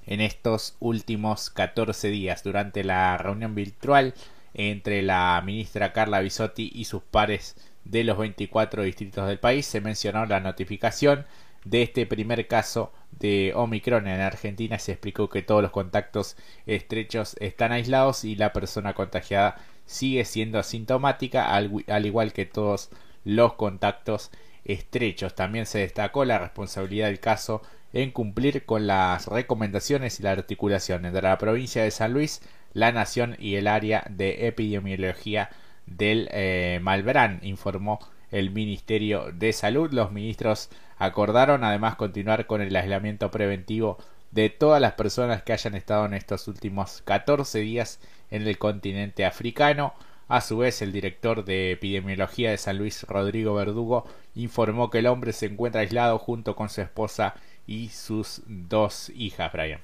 en 0.07 0.23
estos 0.23 0.77
últimos 0.81 1.51
14 1.51 2.09
días. 2.09 2.43
Durante 2.43 2.85
la 2.85 3.19
reunión 3.19 3.55
virtual 3.55 4.15
entre 4.55 5.03
la 5.03 5.43
ministra 5.45 5.93
Carla 5.93 6.21
Bisotti 6.21 6.73
y 6.75 6.87
sus 6.87 7.03
pares 7.03 7.55
de 7.91 8.05
los 8.05 8.19
24 8.19 8.83
distritos 8.83 9.27
del 9.29 9.39
país 9.39 9.67
se 9.67 9.81
mencionó 9.81 10.27
la 10.27 10.41
notificación 10.41 11.27
de 11.65 11.83
este 11.83 12.07
primer 12.07 12.47
caso 12.47 12.93
de 13.19 13.53
Omicron 13.55 14.07
en 14.07 14.21
Argentina. 14.21 14.79
Se 14.79 14.93
explicó 14.93 15.29
que 15.29 15.43
todos 15.43 15.63
los 15.63 15.71
contactos 15.71 16.37
estrechos 16.67 17.37
están 17.41 17.73
aislados 17.73 18.25
y 18.25 18.37
la 18.37 18.53
persona 18.53 18.95
contagiada 18.95 19.57
sigue 19.85 20.25
siendo 20.25 20.59
asintomática, 20.59 21.55
al, 21.55 22.07
igual 22.07 22.33
que 22.33 22.47
todos 22.47 22.91
los 23.25 23.55
contactos 23.55 24.31
estrechos. 24.65 25.35
También 25.35 25.67
se 25.67 25.79
destacó 25.81 26.25
la 26.25 26.39
responsabilidad 26.39 27.07
del 27.07 27.21
caso 27.21 27.63
en 27.93 28.11
cumplir 28.11 28.65
con 28.65 28.87
las 28.87 29.27
recomendaciones 29.27 30.21
y 30.21 30.23
la 30.23 30.33
articulación 30.33 31.05
entre 31.05 31.23
la 31.23 31.39
provincia 31.39 31.83
de 31.83 31.91
San 31.91 32.13
Luis, 32.13 32.43
la 32.73 32.93
Nación 32.93 33.37
y 33.39 33.55
el 33.55 33.69
área 33.69 34.05
de 34.11 34.49
epidemiología 34.49 35.51
del 35.87 36.29
eh, 36.33 36.81
Malbrán, 36.83 37.41
informó 37.43 38.01
el 38.31 38.51
Ministerio 38.51 39.31
de 39.33 39.53
Salud. 39.53 39.93
Los 39.93 40.13
ministros 40.13 40.69
acordaron 40.99 41.65
además 41.65 41.97
continuar 41.97 42.47
con 42.47 42.61
el 42.61 42.75
aislamiento 42.75 43.31
preventivo 43.31 43.99
de 44.31 44.51
todas 44.51 44.81
las 44.81 44.93
personas 44.93 45.43
que 45.43 45.53
hayan 45.53 45.75
estado 45.75 46.05
en 46.07 46.15
estos 46.15 46.49
últimos 46.49 47.03
14 47.03 47.61
días 47.61 48.01
en 48.31 48.47
el 48.47 48.59
continente 48.59 49.25
africano. 49.25 49.95
A 50.29 50.41
su 50.41 50.59
vez, 50.59 50.83
el 50.83 50.93
director 50.93 51.45
de 51.45 51.73
epidemiología 51.73 52.51
de 52.51 52.59
San 52.59 52.79
Luis, 52.79 53.05
Rodrigo 53.05 53.55
Verdugo, 53.55 54.07
informó 54.35 54.91
que 54.91 54.99
el 54.99 55.07
hombre 55.07 55.33
se 55.33 55.47
encuentra 55.47 55.83
aislado 55.83 56.19
junto 56.19 56.57
con 56.57 56.69
su 56.69 56.81
esposa 56.81 57.35
y 57.67 57.89
sus 57.91 58.43
dos 58.47 59.11
hijas, 59.11 59.53
Brian. 59.53 59.81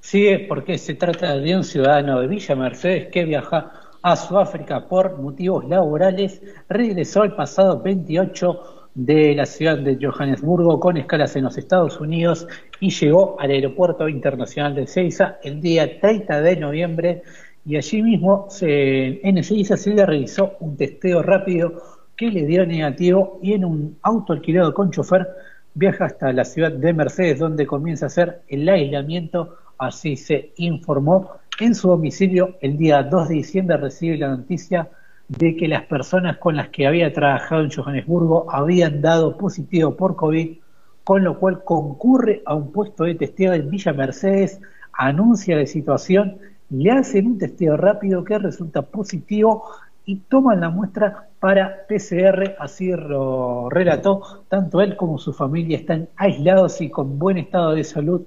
Sí, 0.00 0.28
es 0.28 0.40
porque 0.48 0.78
se 0.78 0.94
trata 0.94 1.36
de 1.38 1.56
un 1.56 1.64
ciudadano 1.64 2.20
de 2.20 2.26
Villa 2.28 2.54
Mercedes 2.54 3.08
que 3.12 3.24
viaja 3.24 3.72
a 4.02 4.16
Sudáfrica 4.16 4.88
por 4.88 5.18
motivos 5.18 5.68
laborales, 5.68 6.42
regresó 6.68 7.22
el 7.22 7.32
pasado 7.32 7.80
28 7.80 8.88
de 8.94 9.34
la 9.34 9.46
ciudad 9.46 9.78
de 9.78 9.96
Johannesburgo 10.00 10.78
con 10.80 10.96
escalas 10.96 11.36
en 11.36 11.44
los 11.44 11.56
Estados 11.56 12.00
Unidos 12.00 12.46
y 12.80 12.90
llegó 12.90 13.36
al 13.40 13.50
aeropuerto 13.50 14.08
internacional 14.08 14.74
de 14.74 14.86
Ceiza 14.86 15.38
el 15.42 15.60
día 15.60 16.00
30 16.00 16.42
de 16.42 16.56
noviembre 16.56 17.22
y 17.64 17.76
allí 17.76 18.02
mismo 18.02 18.46
se, 18.50 19.26
en 19.26 19.42
Ceiza 19.42 19.76
se 19.76 19.94
le 19.94 20.04
realizó 20.04 20.56
un 20.60 20.76
testeo 20.76 21.22
rápido 21.22 21.80
que 22.16 22.28
le 22.28 22.44
dio 22.44 22.66
negativo 22.66 23.38
y 23.40 23.52
en 23.54 23.64
un 23.64 23.98
auto 24.02 24.32
alquilado 24.32 24.74
con 24.74 24.90
chofer 24.90 25.28
viaja 25.74 26.06
hasta 26.06 26.32
la 26.32 26.44
ciudad 26.44 26.72
de 26.72 26.92
Mercedes 26.92 27.38
donde 27.38 27.66
comienza 27.66 28.06
a 28.06 28.08
hacer 28.08 28.42
el 28.48 28.68
aislamiento, 28.68 29.56
así 29.78 30.16
se 30.16 30.52
informó 30.56 31.41
en 31.60 31.74
su 31.74 31.88
domicilio, 31.88 32.56
el 32.60 32.76
día 32.76 33.02
2 33.02 33.28
de 33.28 33.34
diciembre, 33.34 33.76
recibe 33.76 34.16
la 34.16 34.28
noticia 34.28 34.88
de 35.28 35.56
que 35.56 35.68
las 35.68 35.84
personas 35.84 36.38
con 36.38 36.56
las 36.56 36.68
que 36.68 36.86
había 36.86 37.12
trabajado 37.12 37.62
en 37.62 37.70
Johannesburgo 37.70 38.50
habían 38.50 39.00
dado 39.00 39.36
positivo 39.36 39.96
por 39.96 40.16
COVID, 40.16 40.58
con 41.04 41.24
lo 41.24 41.38
cual 41.38 41.64
concurre 41.64 42.42
a 42.46 42.54
un 42.54 42.72
puesto 42.72 43.04
de 43.04 43.14
testeo 43.14 43.52
en 43.52 43.70
Villa 43.70 43.92
Mercedes, 43.92 44.60
anuncia 44.92 45.56
la 45.56 45.66
situación, 45.66 46.38
le 46.70 46.90
hacen 46.90 47.26
un 47.26 47.38
testeo 47.38 47.76
rápido 47.76 48.24
que 48.24 48.38
resulta 48.38 48.82
positivo 48.82 49.64
y 50.04 50.16
toman 50.16 50.60
la 50.60 50.70
muestra 50.70 51.28
para 51.38 51.86
PCR, 51.86 52.56
así 52.58 52.90
lo 52.90 53.68
relató, 53.70 54.44
tanto 54.48 54.80
él 54.80 54.96
como 54.96 55.18
su 55.18 55.32
familia 55.32 55.78
están 55.78 56.08
aislados 56.16 56.80
y 56.80 56.90
con 56.90 57.18
buen 57.18 57.38
estado 57.38 57.72
de 57.74 57.84
salud 57.84 58.22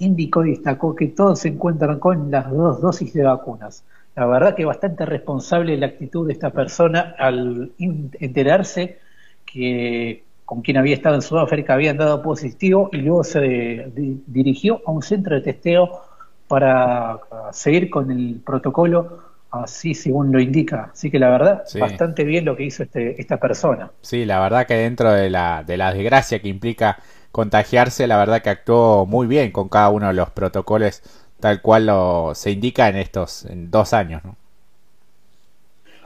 indicó 0.00 0.44
y 0.44 0.50
destacó 0.50 0.94
que 0.94 1.06
todos 1.08 1.40
se 1.40 1.48
encuentran 1.48 1.98
con 1.98 2.30
las 2.30 2.50
dos 2.50 2.80
dosis 2.80 3.12
de 3.12 3.22
vacunas. 3.22 3.84
La 4.16 4.26
verdad 4.26 4.54
que 4.56 4.64
bastante 4.64 5.06
responsable 5.06 5.76
la 5.76 5.86
actitud 5.86 6.26
de 6.26 6.32
esta 6.32 6.50
persona 6.50 7.14
al 7.18 7.72
enterarse 7.78 8.98
que 9.46 10.24
con 10.44 10.62
quien 10.62 10.78
había 10.78 10.94
estado 10.94 11.14
en 11.14 11.22
Sudáfrica 11.22 11.74
habían 11.74 11.96
dado 11.96 12.22
positivo 12.22 12.90
y 12.92 12.98
luego 12.98 13.22
se 13.22 13.86
dirigió 14.26 14.82
a 14.84 14.90
un 14.90 15.02
centro 15.02 15.36
de 15.36 15.42
testeo 15.42 16.02
para 16.48 17.20
seguir 17.52 17.88
con 17.88 18.10
el 18.10 18.40
protocolo 18.44 19.30
así 19.50 19.94
según 19.94 20.32
lo 20.32 20.40
indica. 20.40 20.90
Así 20.92 21.10
que 21.10 21.18
la 21.18 21.30
verdad, 21.30 21.64
bastante 21.78 22.24
bien 22.24 22.44
lo 22.44 22.56
que 22.56 22.64
hizo 22.64 22.82
este, 22.82 23.20
esta 23.20 23.36
persona. 23.36 23.90
Sí, 24.00 24.24
la 24.24 24.40
verdad 24.40 24.66
que 24.66 24.74
dentro 24.74 25.12
de 25.12 25.30
la, 25.30 25.62
de 25.64 25.76
la 25.76 25.92
desgracia 25.92 26.40
que 26.40 26.48
implica 26.48 26.98
contagiarse, 27.32 28.06
la 28.06 28.18
verdad 28.18 28.42
que 28.42 28.50
actuó 28.50 29.06
muy 29.06 29.26
bien 29.26 29.52
con 29.52 29.68
cada 29.68 29.90
uno 29.90 30.08
de 30.08 30.14
los 30.14 30.30
protocolos 30.30 31.02
tal 31.40 31.62
cual 31.62 31.86
lo, 31.86 32.34
se 32.34 32.52
indica 32.52 32.88
en 32.88 32.96
estos 32.96 33.46
en 33.46 33.70
dos 33.70 33.92
años. 33.92 34.22
¿no? 34.24 34.36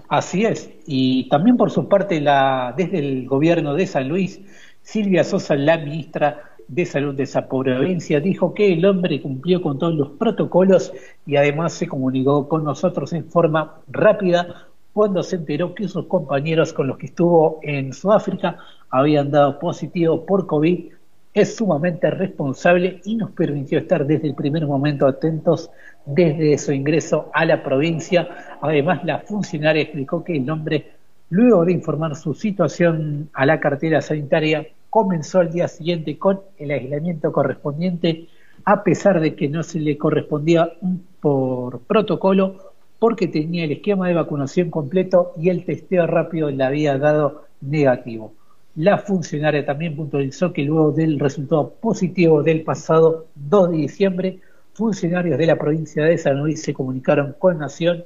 Así 0.08 0.44
es. 0.44 0.70
Y 0.86 1.28
también 1.28 1.56
por 1.56 1.70
su 1.70 1.88
parte, 1.88 2.20
la, 2.20 2.72
desde 2.76 2.98
el 3.00 3.26
gobierno 3.26 3.74
de 3.74 3.86
San 3.86 4.08
Luis, 4.08 4.40
Silvia 4.82 5.24
Sosa, 5.24 5.56
la 5.56 5.76
ministra 5.78 6.50
de 6.68 6.86
Salud 6.86 7.14
de 7.14 7.24
esa 7.24 7.48
provincia, 7.48 8.20
dijo 8.20 8.54
que 8.54 8.72
el 8.72 8.86
hombre 8.86 9.20
cumplió 9.20 9.60
con 9.60 9.78
todos 9.78 9.94
los 9.94 10.10
protocolos 10.10 10.92
y 11.26 11.36
además 11.36 11.72
se 11.74 11.88
comunicó 11.88 12.48
con 12.48 12.64
nosotros 12.64 13.12
en 13.12 13.28
forma 13.28 13.80
rápida 13.88 14.68
cuando 14.92 15.22
se 15.22 15.36
enteró 15.36 15.74
que 15.74 15.88
sus 15.88 16.06
compañeros 16.06 16.72
con 16.72 16.86
los 16.86 16.96
que 16.96 17.06
estuvo 17.06 17.58
en 17.62 17.92
Sudáfrica 17.92 18.58
habían 18.88 19.30
dado 19.30 19.58
positivo 19.58 20.24
por 20.24 20.46
COVID 20.46 20.92
es 21.34 21.56
sumamente 21.56 22.08
responsable 22.12 23.00
y 23.04 23.16
nos 23.16 23.32
permitió 23.32 23.78
estar 23.78 24.06
desde 24.06 24.28
el 24.28 24.36
primer 24.36 24.66
momento 24.66 25.06
atentos 25.06 25.68
desde 26.06 26.56
su 26.58 26.72
ingreso 26.72 27.28
a 27.34 27.44
la 27.44 27.64
provincia. 27.64 28.28
Además, 28.60 29.04
la 29.04 29.18
funcionaria 29.18 29.82
explicó 29.82 30.22
que 30.22 30.36
el 30.36 30.48
hombre, 30.48 30.92
luego 31.30 31.64
de 31.64 31.72
informar 31.72 32.14
su 32.14 32.34
situación 32.34 33.28
a 33.32 33.44
la 33.46 33.58
cartera 33.58 34.00
sanitaria, 34.00 34.64
comenzó 34.88 35.40
al 35.40 35.50
día 35.50 35.66
siguiente 35.66 36.16
con 36.18 36.40
el 36.56 36.70
aislamiento 36.70 37.32
correspondiente, 37.32 38.28
a 38.64 38.84
pesar 38.84 39.20
de 39.20 39.34
que 39.34 39.48
no 39.48 39.64
se 39.64 39.80
le 39.80 39.98
correspondía 39.98 40.72
por 41.20 41.80
protocolo, 41.80 42.74
porque 43.00 43.26
tenía 43.26 43.64
el 43.64 43.72
esquema 43.72 44.06
de 44.06 44.14
vacunación 44.14 44.70
completo 44.70 45.32
y 45.36 45.48
el 45.48 45.64
testeo 45.64 46.06
rápido 46.06 46.48
le 46.50 46.62
había 46.62 46.96
dado 46.96 47.42
negativo. 47.60 48.32
La 48.76 48.98
funcionaria 48.98 49.64
también 49.64 49.94
puntualizó 49.94 50.52
que 50.52 50.64
luego 50.64 50.90
del 50.90 51.20
resultado 51.20 51.74
positivo 51.74 52.42
del 52.42 52.62
pasado 52.62 53.28
2 53.36 53.70
de 53.70 53.76
diciembre, 53.76 54.40
funcionarios 54.72 55.38
de 55.38 55.46
la 55.46 55.56
provincia 55.56 56.04
de 56.04 56.18
San 56.18 56.38
Luis 56.38 56.62
se 56.62 56.74
comunicaron 56.74 57.36
con 57.38 57.58
Nación 57.58 58.04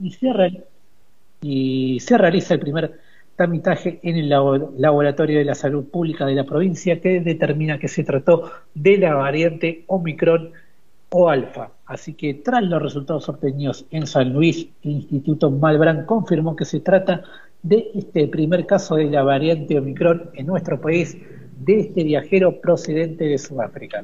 y 0.00 0.10
se, 0.10 0.64
y 1.40 2.00
se 2.00 2.18
realiza 2.18 2.54
el 2.54 2.60
primer 2.60 2.98
tramitaje 3.36 4.00
en 4.02 4.16
el 4.16 4.28
Laboratorio 4.28 5.38
de 5.38 5.44
la 5.44 5.54
Salud 5.54 5.84
Pública 5.84 6.26
de 6.26 6.34
la 6.34 6.42
provincia 6.42 7.00
que 7.00 7.20
determina 7.20 7.78
que 7.78 7.86
se 7.86 8.02
trató 8.02 8.50
de 8.74 8.98
la 8.98 9.14
variante 9.14 9.84
Omicron 9.86 10.50
o 11.10 11.28
alfa. 11.28 11.70
Así 11.86 12.14
que 12.14 12.34
tras 12.34 12.64
los 12.64 12.82
resultados 12.82 13.28
obtenidos 13.28 13.86
en 13.92 14.08
San 14.08 14.32
Luis, 14.32 14.68
el 14.82 14.90
Instituto 14.90 15.52
Malbrán 15.52 16.04
confirmó 16.04 16.56
que 16.56 16.64
se 16.64 16.80
trata 16.80 17.22
de 17.62 17.90
este 17.94 18.28
primer 18.28 18.66
caso 18.66 18.96
de 18.96 19.06
la 19.06 19.22
variante 19.22 19.78
Omicron 19.78 20.30
en 20.34 20.46
nuestro 20.46 20.80
país, 20.80 21.16
de 21.58 21.80
este 21.80 22.04
viajero 22.04 22.60
procedente 22.60 23.24
de 23.24 23.38
Sudáfrica. 23.38 24.02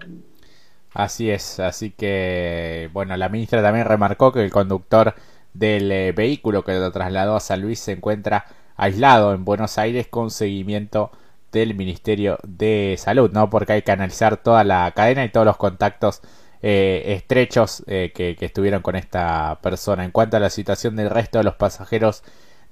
Así 0.92 1.30
es, 1.30 1.60
así 1.60 1.90
que, 1.90 2.88
bueno, 2.92 3.16
la 3.16 3.28
ministra 3.28 3.62
también 3.62 3.86
remarcó 3.86 4.32
que 4.32 4.44
el 4.44 4.50
conductor 4.50 5.14
del 5.52 5.90
eh, 5.90 6.12
vehículo 6.12 6.64
que 6.64 6.72
lo 6.74 6.90
trasladó 6.90 7.36
a 7.36 7.40
San 7.40 7.62
Luis 7.62 7.80
se 7.80 7.92
encuentra 7.92 8.44
aislado 8.76 9.34
en 9.34 9.44
Buenos 9.44 9.78
Aires 9.78 10.08
con 10.08 10.30
seguimiento 10.30 11.10
del 11.52 11.74
Ministerio 11.74 12.38
de 12.42 12.96
Salud, 12.98 13.30
¿no? 13.32 13.50
Porque 13.50 13.74
hay 13.74 13.82
que 13.82 13.92
analizar 13.92 14.36
toda 14.36 14.64
la 14.64 14.90
cadena 14.92 15.24
y 15.24 15.28
todos 15.30 15.46
los 15.46 15.56
contactos 15.56 16.20
eh, 16.62 17.02
estrechos 17.06 17.84
eh, 17.86 18.12
que, 18.14 18.36
que 18.36 18.46
estuvieron 18.46 18.82
con 18.82 18.96
esta 18.96 19.60
persona. 19.62 20.04
En 20.04 20.10
cuanto 20.10 20.36
a 20.36 20.40
la 20.40 20.50
situación 20.50 20.96
del 20.96 21.10
resto 21.10 21.38
de 21.38 21.44
los 21.44 21.54
pasajeros 21.54 22.24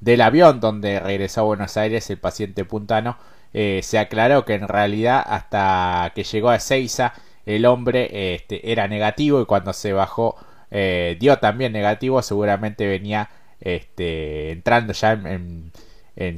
del 0.02 0.20
avión 0.20 0.58
donde 0.60 0.98
regresó 0.98 1.42
a 1.42 1.44
Buenos 1.44 1.76
Aires 1.76 2.10
el 2.10 2.18
paciente 2.18 2.64
puntano 2.64 3.16
eh, 3.54 3.80
se 3.82 3.98
aclaró 3.98 4.44
que 4.44 4.54
en 4.54 4.66
realidad 4.66 5.22
hasta 5.24 6.10
que 6.14 6.24
llegó 6.24 6.50
a 6.50 6.58
Seiza 6.58 7.14
el 7.46 7.66
hombre 7.66 8.34
este, 8.34 8.72
era 8.72 8.88
negativo 8.88 9.40
y 9.40 9.46
cuando 9.46 9.72
se 9.72 9.92
bajó 9.92 10.36
eh, 10.72 11.16
dio 11.20 11.38
también 11.38 11.72
negativo, 11.72 12.22
seguramente 12.22 12.86
venía 12.86 13.28
este, 13.60 14.50
entrando 14.50 14.92
ya 14.92 15.12
en, 15.12 15.70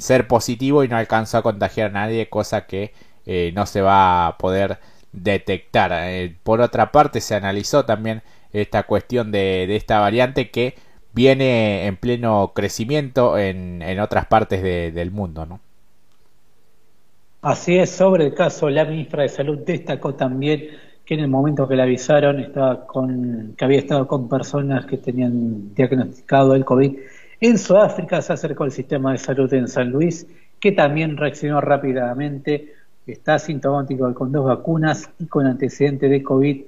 ser 0.00 0.28
positivo 0.28 0.84
y 0.84 0.88
no 0.88 0.96
alcanzó 0.96 1.38
a 1.38 1.42
contagiar 1.42 1.90
a 1.90 1.92
nadie, 1.92 2.28
cosa 2.28 2.66
que 2.66 2.92
eh, 3.26 3.52
no 3.54 3.66
se 3.66 3.80
va 3.80 4.26
a 4.26 4.38
poder 4.38 4.78
detectar. 5.12 5.92
Por 6.42 6.60
otra 6.60 6.90
parte, 6.92 7.20
se 7.20 7.34
analizó 7.34 7.84
también 7.84 8.22
esta 8.52 8.84
cuestión 8.84 9.30
de, 9.32 9.76
esta 9.76 10.00
variante 10.00 10.50
que 10.50 10.74
viene 11.14 11.86
en 11.86 11.96
pleno 11.96 12.52
crecimiento 12.54 13.38
en, 13.38 13.82
otras 14.00 14.26
partes 14.26 14.62
del 14.62 15.10
mundo, 15.10 15.46
¿no? 15.46 15.60
Así 17.42 17.76
es, 17.76 17.90
sobre 17.90 18.26
el 18.26 18.34
caso, 18.34 18.70
la 18.70 18.86
ministra 18.86 19.22
de 19.22 19.28
Salud 19.28 19.58
destacó 19.58 20.14
también 20.14 20.70
que 21.04 21.14
en 21.14 21.20
el 21.20 21.28
momento 21.28 21.68
que 21.68 21.76
le 21.76 21.82
avisaron 21.82 22.40
estaba 22.40 22.86
con, 22.86 23.54
que 23.56 23.64
había 23.64 23.78
estado 23.78 24.06
con 24.06 24.28
personas 24.28 24.86
que 24.86 24.96
tenían 24.96 25.74
diagnosticado 25.74 26.54
el 26.54 26.64
COVID. 26.64 26.98
En 27.40 27.58
Sudáfrica 27.58 28.22
se 28.22 28.32
acercó 28.32 28.64
al 28.64 28.72
sistema 28.72 29.12
de 29.12 29.18
salud 29.18 29.52
en 29.52 29.68
San 29.68 29.90
Luis, 29.90 30.26
que 30.58 30.72
también 30.72 31.18
reaccionó 31.18 31.60
rápidamente, 31.60 32.72
está 33.06 33.38
sintomático 33.38 34.12
con 34.14 34.32
dos 34.32 34.46
vacunas 34.46 35.10
y 35.18 35.26
con 35.26 35.46
antecedente 35.46 36.08
de 36.08 36.22
COVID 36.22 36.62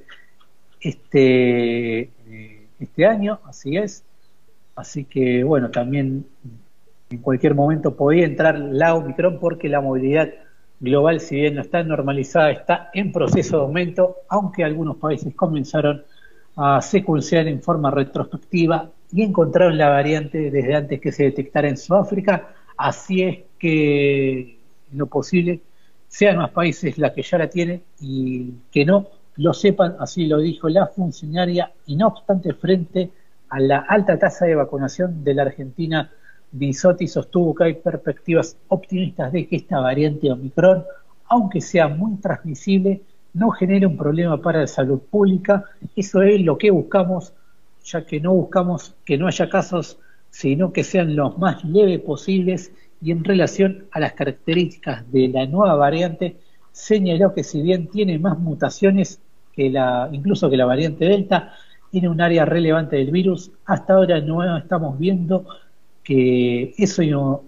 este, 0.83 2.01
eh, 2.29 2.67
este 2.79 3.07
año, 3.07 3.41
así 3.47 3.79
es. 3.79 4.05
Así 4.77 5.05
que 5.05 5.43
bueno, 5.43 5.71
también 5.71 6.27
en 7.11 7.19
cualquier 7.19 7.55
momento 7.55 7.97
podía 7.97 8.27
entrar 8.27 8.59
la 8.59 8.95
Omicron 8.95 9.39
porque 9.41 9.69
la 9.69 9.81
movilidad 9.81 10.29
global, 10.79 11.21
si 11.21 11.37
bien 11.37 11.55
no 11.55 11.63
está 11.63 11.83
normalizada, 11.83 12.51
está 12.51 12.91
en 12.93 13.11
proceso 13.11 13.57
de 13.57 13.63
aumento, 13.65 14.17
aunque 14.29 14.65
algunos 14.65 14.97
países 14.97 15.35
comenzaron 15.35 16.05
a 16.57 16.81
secuenciar 16.83 17.49
en 17.49 17.63
forma 17.63 17.91
retrospectiva 17.91 18.91
y 19.13 19.23
encontraron 19.23 19.79
la 19.79 19.89
variante 19.89 20.51
desde 20.51 20.75
antes 20.75 21.01
que 21.01 21.13
se 21.13 21.25
detectara 21.25 21.69
en 21.69 21.77
Sudáfrica. 21.77 22.49
Así 22.77 23.23
es 23.23 23.39
que, 23.59 24.59
en 24.93 24.99
lo 24.99 25.07
posible, 25.07 25.61
sean 26.09 26.37
más 26.37 26.51
países 26.51 26.99
las 26.99 27.13
que 27.13 27.23
ya 27.23 27.39
la 27.39 27.49
tienen 27.49 27.83
y 28.01 28.53
que 28.71 28.85
no 28.85 29.07
lo 29.37 29.53
sepan, 29.53 29.97
así 30.01 30.27
lo 30.27 30.39
dijo 30.39 30.69
la 30.69 30.87
funcionaria, 30.87 31.73
y 31.87 31.97
no 31.97 32.09
obstante, 32.09 32.55
frente 32.55 33.11
la 33.53 33.79
alta 33.79 34.19
tasa 34.19 34.47
de 34.47 34.55
vacunación 34.55 35.23
de 35.25 35.35
la 35.35 35.43
Argentina, 35.43 36.11
Bisotti 36.53 37.07
sostuvo 37.07 37.55
que 37.55 37.65
hay 37.65 37.75
perspectivas 37.75 38.57
optimistas 38.69 39.33
de 39.33 39.47
que 39.47 39.57
esta 39.57 39.81
variante 39.81 40.31
Omicron, 40.31 40.85
aunque 41.29 41.61
sea 41.61 41.89
muy 41.89 42.17
transmisible, 42.17 43.03
no 43.35 43.51
genere 43.51 43.87
un 43.87 43.97
problema 43.97 44.41
para 44.41 44.61
la 44.61 44.67
salud 44.67 45.01
pública. 45.11 45.65
Eso 45.95 46.23
es 46.23 46.41
lo 46.41 46.57
que 46.57 46.71
buscamos, 46.71 47.35
ya 47.85 48.05
que 48.07 48.21
no 48.21 48.33
buscamos 48.33 48.95
que 49.05 49.19
no 49.19 49.27
haya 49.27 49.49
casos, 49.49 49.99
sino 50.31 50.73
que 50.73 50.85
sean 50.85 51.15
los 51.15 51.37
más 51.39 51.65
leves 51.65 52.01
posibles. 52.01 52.73
Y 53.03 53.11
en 53.11 53.25
relación 53.25 53.87
a 53.91 54.01
las 54.01 54.15
características 54.15 55.11
de 55.13 55.29
la 55.29 55.47
nueva 55.47 55.75
variante, 55.77 56.37
señaló 56.73 57.35
que 57.35 57.45
si 57.45 57.61
bien 57.61 57.89
tiene 57.89 58.19
más 58.19 58.39
mutaciones 58.39 59.21
que 59.53 59.71
la, 59.71 60.09
incluso 60.13 60.49
que 60.49 60.57
la 60.57 60.65
variante 60.65 61.05
Delta, 61.05 61.53
tiene 61.97 62.11
un 62.11 62.21
área 62.21 62.45
relevante 62.45 62.97
del 62.97 63.11
virus. 63.11 63.51
Hasta 63.65 63.95
ahora 63.95 64.21
no 64.21 64.59
estamos 64.59 64.99
viendo 64.99 65.47
que 66.05 66.75
eso 66.77 67.03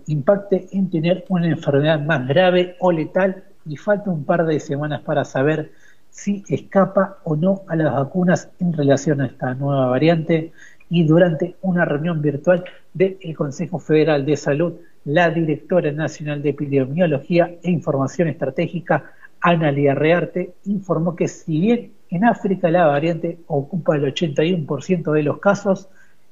impacte 0.06 0.68
en 0.72 0.88
tener 0.88 1.26
una 1.28 1.48
enfermedad 1.48 2.00
más 2.00 2.26
grave 2.26 2.74
o 2.80 2.90
letal 2.90 3.44
y 3.66 3.76
falta 3.76 4.08
un 4.08 4.24
par 4.24 4.46
de 4.46 4.58
semanas 4.58 5.02
para 5.02 5.26
saber 5.26 5.70
si 6.08 6.44
escapa 6.48 7.18
o 7.24 7.36
no 7.36 7.60
a 7.68 7.76
las 7.76 7.92
vacunas 7.92 8.48
en 8.58 8.72
relación 8.72 9.20
a 9.20 9.26
esta 9.26 9.52
nueva 9.52 9.88
variante 9.88 10.50
y 10.88 11.04
durante 11.04 11.56
una 11.60 11.84
reunión 11.84 12.22
virtual 12.22 12.64
del 12.94 13.18
Consejo 13.36 13.78
Federal 13.78 14.24
de 14.24 14.38
Salud, 14.38 14.72
la 15.04 15.28
directora 15.28 15.92
nacional 15.92 16.40
de 16.40 16.48
Epidemiología 16.48 17.54
e 17.62 17.70
Información 17.70 18.28
Estratégica, 18.28 19.12
Analia 19.40 19.94
Rearte, 19.94 20.54
informó 20.64 21.14
que 21.16 21.28
si 21.28 21.60
bien 21.60 21.92
en 22.10 22.24
África 22.24 22.70
la 22.70 22.86
variante 22.86 23.38
ocupa 23.46 23.96
el 23.96 24.04
81% 24.04 25.12
de 25.12 25.22
los 25.22 25.38
casos, 25.38 25.88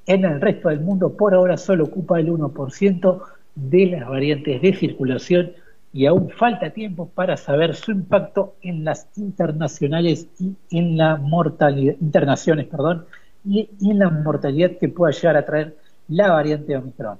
en 0.07 0.25
el 0.25 0.41
resto 0.41 0.69
del 0.69 0.81
mundo 0.81 1.17
por 1.17 1.35
ahora 1.35 1.57
solo 1.57 1.85
ocupa 1.85 2.21
el 2.21 2.29
1% 2.29 3.23
de 3.55 3.87
las 3.87 4.09
variantes 4.09 4.63
de 4.63 4.75
circulación 4.75 5.53
y 5.93 6.07
aún 6.07 6.31
falta 6.31 6.71
tiempo 6.71 7.09
para 7.09 7.37
saber 7.37 7.75
su 7.75 7.91
impacto 7.91 8.57
en 8.61 8.85
las 8.85 9.09
internacionales 9.17 10.29
y 10.39 10.55
en 10.71 10.97
la 10.97 11.17
mortalidad, 11.17 11.95
internaciones, 12.01 12.67
perdón, 12.67 13.07
y, 13.45 13.71
en 13.81 13.99
la 13.99 14.11
mortalidad 14.11 14.73
que 14.79 14.89
pueda 14.89 15.13
llegar 15.13 15.37
a 15.37 15.47
traer 15.47 15.77
la 16.09 16.33
variante 16.33 16.77
Omicron. 16.77 17.19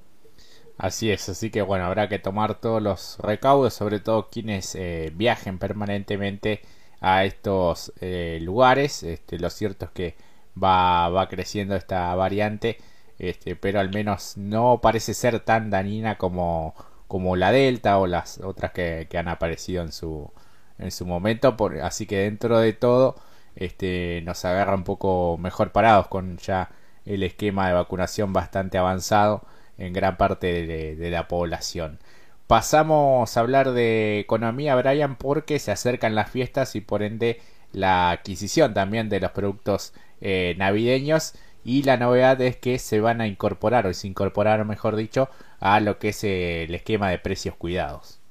Así 0.77 1.09
es, 1.11 1.27
así 1.29 1.49
que 1.49 1.61
bueno, 1.63 1.85
habrá 1.85 2.07
que 2.07 2.19
tomar 2.19 2.55
todos 2.59 2.81
los 2.81 3.17
recaudos, 3.19 3.73
sobre 3.73 3.99
todo 3.99 4.29
quienes 4.29 4.75
eh, 4.75 5.11
viajen 5.15 5.57
permanentemente 5.57 6.61
a 7.01 7.25
estos 7.25 7.93
eh, 7.99 8.39
lugares. 8.41 9.01
Este, 9.03 9.39
lo 9.39 9.49
cierto 9.49 9.85
es 9.85 9.91
que 9.91 10.15
va, 10.61 11.09
va 11.09 11.29
creciendo 11.29 11.75
esta 11.75 12.13
variante, 12.15 12.77
este, 13.19 13.55
pero 13.55 13.79
al 13.79 13.89
menos 13.91 14.37
no 14.37 14.79
parece 14.81 15.13
ser 15.15 15.39
tan 15.39 15.71
dañina 15.71 16.17
como, 16.17 16.75
como 17.07 17.35
la 17.35 17.51
Delta 17.51 17.97
o 17.97 18.07
las 18.07 18.39
otras 18.39 18.71
que, 18.71 19.07
han 19.17 19.27
aparecido 19.29 19.83
en 19.83 19.91
su, 19.91 20.31
en 20.77 20.91
su 20.91 21.05
momento. 21.07 21.57
Por, 21.57 21.79
así 21.81 22.05
que 22.05 22.17
dentro 22.19 22.59
de 22.59 22.73
todo 22.73 23.15
este, 23.55 24.21
nos 24.25 24.45
agarra 24.45 24.75
un 24.75 24.83
poco 24.83 25.37
mejor 25.39 25.71
parados 25.71 26.07
con 26.07 26.37
ya 26.37 26.69
el 27.05 27.23
esquema 27.23 27.67
de 27.67 27.73
vacunación 27.73 28.33
bastante 28.33 28.77
avanzado 28.77 29.43
en 29.77 29.93
gran 29.93 30.17
parte 30.17 30.65
de, 30.65 31.11
la 31.11 31.27
población. 31.27 31.99
Pasamos 32.47 33.35
a 33.35 33.39
hablar 33.39 33.71
de 33.71 34.19
economía, 34.19 34.75
Brian, 34.75 35.15
porque 35.17 35.59
se 35.59 35.71
acercan 35.71 36.15
las 36.15 36.31
fiestas 36.31 36.75
y 36.75 36.81
por 36.81 37.03
ende 37.03 37.41
la 37.73 38.11
adquisición 38.11 38.73
también 38.73 39.09
de 39.09 39.19
los 39.19 39.31
productos 39.31 39.93
eh, 40.21 40.55
navideños 40.57 41.33
y 41.63 41.83
la 41.83 41.97
novedad 41.97 42.39
es 42.41 42.55
que 42.55 42.79
se 42.79 43.01
van 43.01 43.19
a 43.19 43.27
incorporar 43.27 43.87
o 43.87 43.93
se 43.93 44.07
incorporaron 44.07 44.67
mejor 44.67 44.95
dicho 44.95 45.29
a 45.59 45.81
lo 45.81 45.99
que 45.99 46.09
es 46.09 46.23
el 46.23 46.73
esquema 46.73 47.09
de 47.09 47.19
precios 47.19 47.55
cuidados. 47.55 48.21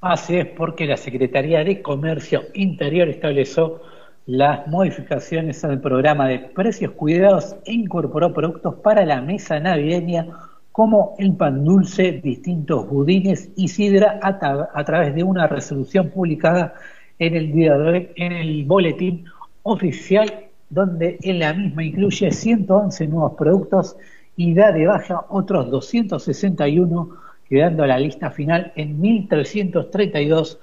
Así 0.00 0.36
es 0.36 0.46
porque 0.46 0.86
la 0.86 0.96
Secretaría 0.96 1.64
de 1.64 1.80
Comercio 1.80 2.42
Interior 2.52 3.08
estableció 3.08 3.80
las 4.26 4.66
modificaciones 4.68 5.64
al 5.64 5.80
programa 5.80 6.28
de 6.28 6.38
precios 6.38 6.92
cuidados 6.92 7.56
e 7.66 7.72
incorporó 7.72 8.32
productos 8.32 8.76
para 8.76 9.04
la 9.04 9.20
mesa 9.20 9.60
navideña 9.60 10.28
como 10.72 11.14
el 11.18 11.36
pan 11.36 11.64
dulce, 11.64 12.20
distintos 12.22 12.88
budines 12.88 13.50
y 13.54 13.68
sidra 13.68 14.18
a, 14.22 14.84
través 14.84 15.14
de 15.14 15.22
una 15.22 15.46
resolución 15.46 16.10
publicada 16.10 16.74
en 17.18 17.36
el, 17.36 17.52
día 17.52 17.76
de 17.76 17.90
hoy, 17.90 18.08
en 18.16 18.32
el 18.32 18.64
boletín 18.64 19.26
oficial, 19.62 20.46
donde 20.70 21.18
en 21.22 21.38
la 21.38 21.52
misma 21.52 21.84
incluye 21.84 22.32
111 22.32 23.06
nuevos 23.06 23.34
productos 23.34 23.96
y 24.36 24.54
da 24.54 24.72
de 24.72 24.86
baja 24.86 25.26
otros 25.28 25.70
261, 25.70 27.10
quedando 27.48 27.86
la 27.86 27.98
lista 27.98 28.30
final 28.30 28.72
en 28.74 29.00
1.332 29.00 30.58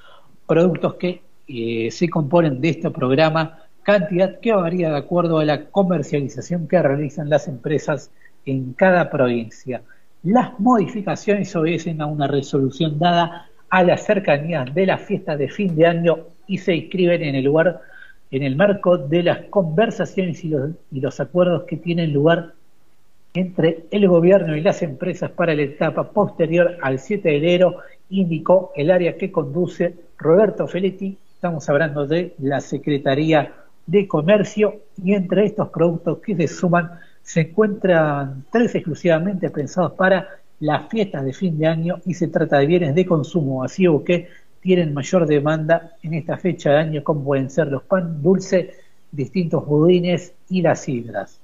productos 0.45 0.95
que 0.95 1.21
eh, 1.53 1.91
se 1.91 2.09
componen 2.09 2.61
de 2.61 2.69
este 2.69 2.89
programa, 2.91 3.59
cantidad 3.83 4.39
que 4.39 4.53
varía 4.53 4.89
de 4.89 4.97
acuerdo 4.97 5.39
a 5.39 5.45
la 5.45 5.65
comercialización 5.65 6.67
que 6.67 6.81
realizan 6.81 7.29
las 7.29 7.47
empresas 7.47 8.11
en 8.45 8.73
cada 8.73 9.09
provincia. 9.09 9.81
Las 10.23 10.59
modificaciones 10.59 11.55
obedecen 11.55 12.01
a 12.01 12.05
una 12.05 12.27
resolución 12.27 12.99
dada 12.99 13.47
a 13.69 13.83
las 13.83 14.05
cercanías 14.05 14.73
de 14.73 14.85
las 14.85 15.01
fiestas 15.01 15.39
de 15.39 15.49
fin 15.49 15.75
de 15.75 15.87
año 15.87 16.17
y 16.47 16.57
se 16.57 16.75
inscriben 16.75 17.23
en 17.23 17.35
el 17.35 17.45
lugar 17.45 17.81
en 18.31 18.43
el 18.43 18.55
marco 18.55 18.97
de 18.97 19.23
las 19.23 19.39
conversaciones 19.49 20.43
y 20.43 20.99
los, 20.99 21.19
acuerdos 21.19 21.63
que 21.63 21.77
tienen 21.77 22.13
lugar 22.13 22.53
entre 23.33 23.85
el 23.91 24.07
gobierno 24.07 24.55
y 24.55 24.61
las 24.61 24.81
empresas 24.81 25.31
para 25.31 25.53
la 25.53 25.63
etapa 25.63 26.11
posterior 26.11 26.77
al 26.81 26.99
7 26.99 27.27
de 27.27 27.37
enero, 27.37 27.77
indicó 28.09 28.71
el 28.75 28.89
área 28.89 29.17
que 29.17 29.31
conduce 29.31 29.95
Roberto 30.17 30.67
Feletti. 30.67 31.17
Estamos 31.41 31.67
hablando 31.69 32.05
de 32.05 32.35
la 32.37 32.61
Secretaría 32.61 33.51
de 33.87 34.07
Comercio 34.07 34.81
y 35.03 35.15
entre 35.15 35.47
estos 35.47 35.69
productos 35.69 36.19
que 36.19 36.35
se 36.35 36.47
suman 36.47 36.99
se 37.23 37.41
encuentran 37.41 38.45
tres 38.51 38.75
exclusivamente 38.75 39.49
pensados 39.49 39.93
para 39.93 40.37
las 40.59 40.87
fiestas 40.87 41.25
de 41.25 41.33
fin 41.33 41.57
de 41.57 41.65
año 41.65 41.99
y 42.05 42.13
se 42.13 42.27
trata 42.27 42.59
de 42.59 42.67
bienes 42.67 42.93
de 42.93 43.07
consumo 43.07 43.61
masivo 43.61 44.03
que 44.03 44.29
tienen 44.59 44.93
mayor 44.93 45.25
demanda 45.25 45.93
en 46.03 46.13
esta 46.13 46.37
fecha 46.37 46.73
de 46.73 46.77
año, 46.77 47.03
como 47.03 47.23
pueden 47.23 47.49
ser 47.49 47.69
los 47.69 47.81
pan 47.81 48.21
dulce, 48.21 48.75
distintos 49.11 49.65
budines 49.65 50.35
y 50.47 50.61
las 50.61 50.81
sidras. 50.81 51.39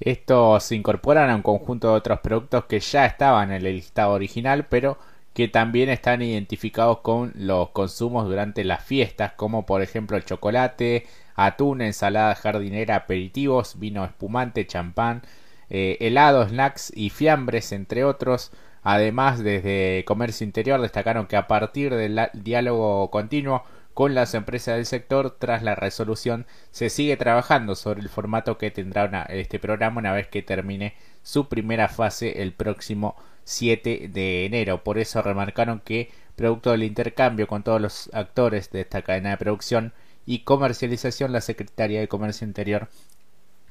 Estos 0.00 0.64
se 0.64 0.74
incorporan 0.74 1.30
a 1.30 1.36
un 1.36 1.42
conjunto 1.42 1.88
de 1.88 1.98
otros 1.98 2.18
productos 2.18 2.64
que 2.64 2.80
ya 2.80 3.06
estaban 3.06 3.52
en 3.52 3.64
el 3.64 3.74
listado 3.76 4.10
original, 4.10 4.66
pero 4.68 4.98
que 5.34 5.48
también 5.48 5.90
están 5.90 6.22
identificados 6.22 7.00
con 7.00 7.32
los 7.36 7.70
consumos 7.70 8.26
durante 8.26 8.64
las 8.64 8.84
fiestas, 8.84 9.32
como 9.32 9.66
por 9.66 9.82
ejemplo 9.82 10.16
el 10.16 10.24
chocolate, 10.24 11.06
atún, 11.34 11.82
ensalada 11.82 12.34
jardinera, 12.36 12.96
aperitivos, 12.96 13.78
vino 13.78 14.04
espumante, 14.04 14.66
champán, 14.66 15.22
eh, 15.70 15.98
helados, 16.00 16.50
snacks 16.50 16.92
y 16.94 17.10
fiambres, 17.10 17.72
entre 17.72 18.04
otros. 18.04 18.52
Además, 18.82 19.42
desde 19.42 20.04
Comercio 20.06 20.44
Interior 20.44 20.80
destacaron 20.80 21.26
que 21.26 21.36
a 21.36 21.48
partir 21.48 21.94
del 21.94 22.30
diálogo 22.34 23.10
continuo 23.10 23.64
con 23.94 24.14
las 24.14 24.34
empresas 24.34 24.76
del 24.76 24.86
sector, 24.86 25.36
tras 25.38 25.62
la 25.62 25.74
resolución, 25.74 26.46
se 26.70 26.90
sigue 26.90 27.16
trabajando 27.16 27.74
sobre 27.76 28.00
el 28.00 28.08
formato 28.08 28.58
que 28.58 28.70
tendrá 28.70 29.22
este 29.30 29.58
programa 29.58 30.00
una 30.00 30.12
vez 30.12 30.28
que 30.28 30.42
termine 30.42 30.94
su 31.22 31.48
primera 31.48 31.88
fase 31.88 32.42
el 32.42 32.52
próximo 32.52 33.16
7 33.44 34.08
de 34.12 34.46
enero. 34.46 34.82
Por 34.82 34.98
eso 34.98 35.22
remarcaron 35.22 35.80
que, 35.80 36.10
producto 36.36 36.70
del 36.72 36.82
intercambio 36.82 37.46
con 37.46 37.62
todos 37.62 37.80
los 37.80 38.10
actores 38.12 38.70
de 38.70 38.80
esta 38.82 39.02
cadena 39.02 39.30
de 39.30 39.36
producción 39.36 39.92
y 40.26 40.40
comercialización, 40.40 41.32
la 41.32 41.40
Secretaría 41.40 42.00
de 42.00 42.08
Comercio 42.08 42.46
Interior 42.46 42.88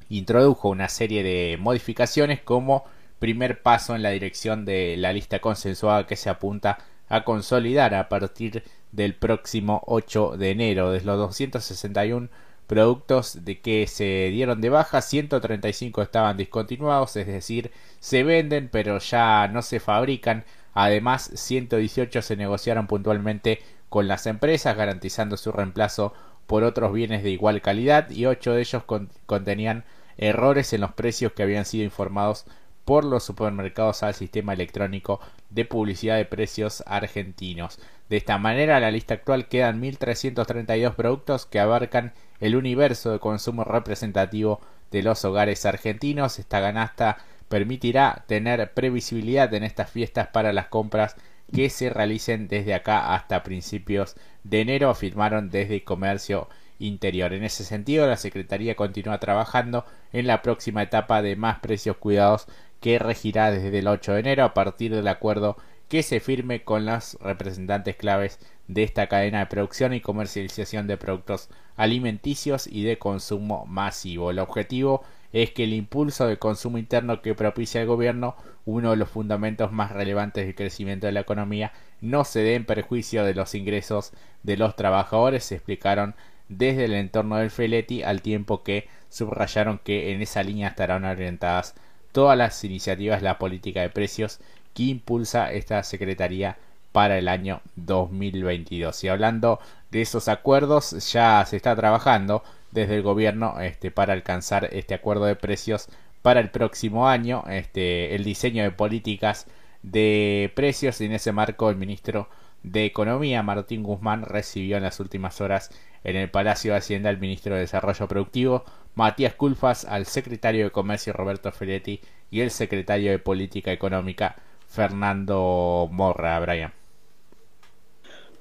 introdujo 0.08 0.68
una 0.68 0.88
serie 0.88 1.22
de 1.22 1.56
modificaciones 1.58 2.40
como 2.40 2.84
primer 3.18 3.62
paso 3.62 3.94
en 3.94 4.02
la 4.02 4.10
dirección 4.10 4.64
de 4.64 4.96
la 4.96 5.12
lista 5.12 5.40
consensuada 5.40 6.06
que 6.06 6.16
se 6.16 6.30
apunta 6.30 6.78
a 7.08 7.24
consolidar 7.24 7.94
a 7.94 8.08
partir 8.08 8.64
del 8.92 9.14
próximo 9.14 9.82
8 9.86 10.36
de 10.36 10.50
enero. 10.50 10.90
De 10.90 11.00
los 11.00 11.18
261 11.18 12.28
productos 12.66 13.44
de 13.44 13.60
que 13.60 13.86
se 13.86 14.30
dieron 14.30 14.60
de 14.60 14.70
baja, 14.70 15.00
135 15.02 16.02
estaban 16.02 16.36
discontinuados, 16.36 17.16
es 17.16 17.26
decir, 17.26 17.70
se 18.00 18.22
venden 18.22 18.68
pero 18.70 18.98
ya 18.98 19.48
no 19.48 19.62
se 19.62 19.80
fabrican. 19.80 20.44
Además, 20.72 21.30
118 21.34 22.22
se 22.22 22.36
negociaron 22.36 22.86
puntualmente 22.86 23.60
con 23.88 24.08
las 24.08 24.26
empresas, 24.26 24.76
garantizando 24.76 25.36
su 25.36 25.52
reemplazo 25.52 26.12
por 26.46 26.64
otros 26.64 26.92
bienes 26.92 27.22
de 27.22 27.30
igual 27.30 27.62
calidad 27.62 28.10
y 28.10 28.26
8 28.26 28.52
de 28.52 28.60
ellos 28.60 28.82
contenían 29.26 29.84
errores 30.16 30.72
en 30.72 30.80
los 30.80 30.92
precios 30.92 31.32
que 31.32 31.42
habían 31.42 31.64
sido 31.64 31.84
informados 31.84 32.46
por 32.84 33.04
los 33.04 33.24
supermercados 33.24 34.02
al 34.02 34.14
sistema 34.14 34.52
electrónico 34.52 35.20
de 35.50 35.64
publicidad 35.64 36.16
de 36.16 36.26
precios 36.26 36.82
argentinos. 36.86 37.78
De 38.08 38.18
esta 38.18 38.36
manera, 38.36 38.80
la 38.80 38.90
lista 38.90 39.14
actual 39.14 39.48
quedan 39.48 39.80
1.332 39.80 40.94
productos 40.94 41.46
que 41.46 41.60
abarcan 41.60 42.12
el 42.40 42.56
universo 42.56 43.12
de 43.12 43.18
consumo 43.18 43.64
representativo 43.64 44.60
de 44.90 45.02
los 45.02 45.24
hogares 45.24 45.66
argentinos. 45.66 46.38
Esta 46.38 46.60
ganasta 46.60 47.18
permitirá 47.48 48.24
tener 48.26 48.72
previsibilidad 48.72 49.52
en 49.54 49.64
estas 49.64 49.90
fiestas 49.90 50.28
para 50.28 50.52
las 50.52 50.66
compras 50.66 51.16
que 51.52 51.70
se 51.70 51.90
realicen 51.90 52.48
desde 52.48 52.74
acá 52.74 53.14
hasta 53.14 53.42
principios 53.42 54.16
de 54.42 54.60
enero, 54.60 54.90
afirmaron 54.90 55.50
desde 55.50 55.84
Comercio 55.84 56.48
Interior. 56.78 57.32
En 57.32 57.44
ese 57.44 57.64
sentido, 57.64 58.06
la 58.06 58.16
Secretaría 58.16 58.74
continúa 58.74 59.18
trabajando 59.20 59.84
en 60.12 60.26
la 60.26 60.42
próxima 60.42 60.82
etapa 60.82 61.22
de 61.22 61.36
más 61.36 61.60
precios 61.60 61.96
cuidados 61.96 62.46
que 62.80 62.98
regirá 62.98 63.50
desde 63.50 63.78
el 63.78 63.88
8 63.88 64.14
de 64.14 64.20
enero 64.20 64.44
a 64.44 64.54
partir 64.54 64.94
del 64.94 65.08
acuerdo 65.08 65.56
que 65.94 66.02
se 66.02 66.18
firme 66.18 66.64
con 66.64 66.86
los 66.86 67.16
representantes 67.20 67.94
claves 67.94 68.40
de 68.66 68.82
esta 68.82 69.06
cadena 69.06 69.38
de 69.38 69.46
producción 69.46 69.94
y 69.94 70.00
comercialización 70.00 70.88
de 70.88 70.96
productos 70.96 71.50
alimenticios 71.76 72.66
y 72.66 72.82
de 72.82 72.98
consumo 72.98 73.64
masivo. 73.66 74.32
El 74.32 74.40
objetivo 74.40 75.04
es 75.32 75.52
que 75.52 75.62
el 75.62 75.72
impulso 75.72 76.26
de 76.26 76.36
consumo 76.36 76.78
interno 76.78 77.22
que 77.22 77.36
propicia 77.36 77.80
el 77.80 77.86
gobierno, 77.86 78.34
uno 78.64 78.90
de 78.90 78.96
los 78.96 79.08
fundamentos 79.08 79.70
más 79.70 79.92
relevantes 79.92 80.44
del 80.44 80.56
crecimiento 80.56 81.06
de 81.06 81.12
la 81.12 81.20
economía, 81.20 81.70
no 82.00 82.24
se 82.24 82.40
dé 82.40 82.56
en 82.56 82.64
perjuicio 82.64 83.24
de 83.24 83.34
los 83.34 83.54
ingresos 83.54 84.12
de 84.42 84.56
los 84.56 84.74
trabajadores, 84.74 85.44
se 85.44 85.54
explicaron 85.54 86.16
desde 86.48 86.86
el 86.86 86.94
entorno 86.94 87.36
del 87.36 87.52
Feletti, 87.52 88.02
al 88.02 88.20
tiempo 88.20 88.64
que 88.64 88.88
subrayaron 89.10 89.78
que 89.78 90.12
en 90.12 90.22
esa 90.22 90.42
línea 90.42 90.70
estarán 90.70 91.04
orientadas 91.04 91.76
todas 92.10 92.36
las 92.36 92.64
iniciativas 92.64 93.22
la 93.22 93.38
política 93.38 93.82
de 93.82 93.90
precios 93.90 94.40
que 94.74 94.84
impulsa 94.84 95.52
esta 95.52 95.82
Secretaría 95.82 96.58
para 96.92 97.18
el 97.18 97.28
año 97.28 97.60
2022. 97.76 99.04
Y 99.04 99.08
hablando 99.08 99.58
de 99.90 100.02
esos 100.02 100.28
acuerdos, 100.28 101.12
ya 101.12 101.44
se 101.46 101.56
está 101.56 101.74
trabajando 101.74 102.44
desde 102.70 102.96
el 102.96 103.02
gobierno 103.02 103.60
este, 103.60 103.90
para 103.90 104.12
alcanzar 104.12 104.68
este 104.72 104.94
acuerdo 104.94 105.24
de 105.24 105.36
precios 105.36 105.88
para 106.22 106.40
el 106.40 106.50
próximo 106.50 107.08
año, 107.08 107.44
este, 107.48 108.14
el 108.14 108.24
diseño 108.24 108.62
de 108.62 108.70
políticas 108.70 109.46
de 109.82 110.52
precios 110.56 111.00
y 111.00 111.06
en 111.06 111.12
ese 111.12 111.32
marco 111.32 111.68
el 111.68 111.76
ministro 111.76 112.28
de 112.62 112.86
Economía, 112.86 113.42
Martín 113.42 113.82
Guzmán, 113.82 114.22
recibió 114.22 114.76
en 114.78 114.84
las 114.84 115.00
últimas 115.00 115.40
horas 115.40 115.70
en 116.02 116.16
el 116.16 116.30
Palacio 116.30 116.72
de 116.72 116.78
Hacienda 116.78 117.10
al 117.10 117.18
ministro 117.18 117.54
de 117.54 117.60
Desarrollo 117.60 118.08
Productivo, 118.08 118.64
Matías 118.94 119.34
Culfas, 119.34 119.84
al 119.84 120.06
secretario 120.06 120.64
de 120.64 120.70
Comercio 120.70 121.12
Roberto 121.12 121.52
Feletti 121.52 122.00
y 122.30 122.40
el 122.40 122.50
secretario 122.50 123.10
de 123.10 123.18
Política 123.18 123.72
Económica 123.72 124.36
Fernando 124.74 125.88
Morra, 125.92 126.40
Brian. 126.40 126.72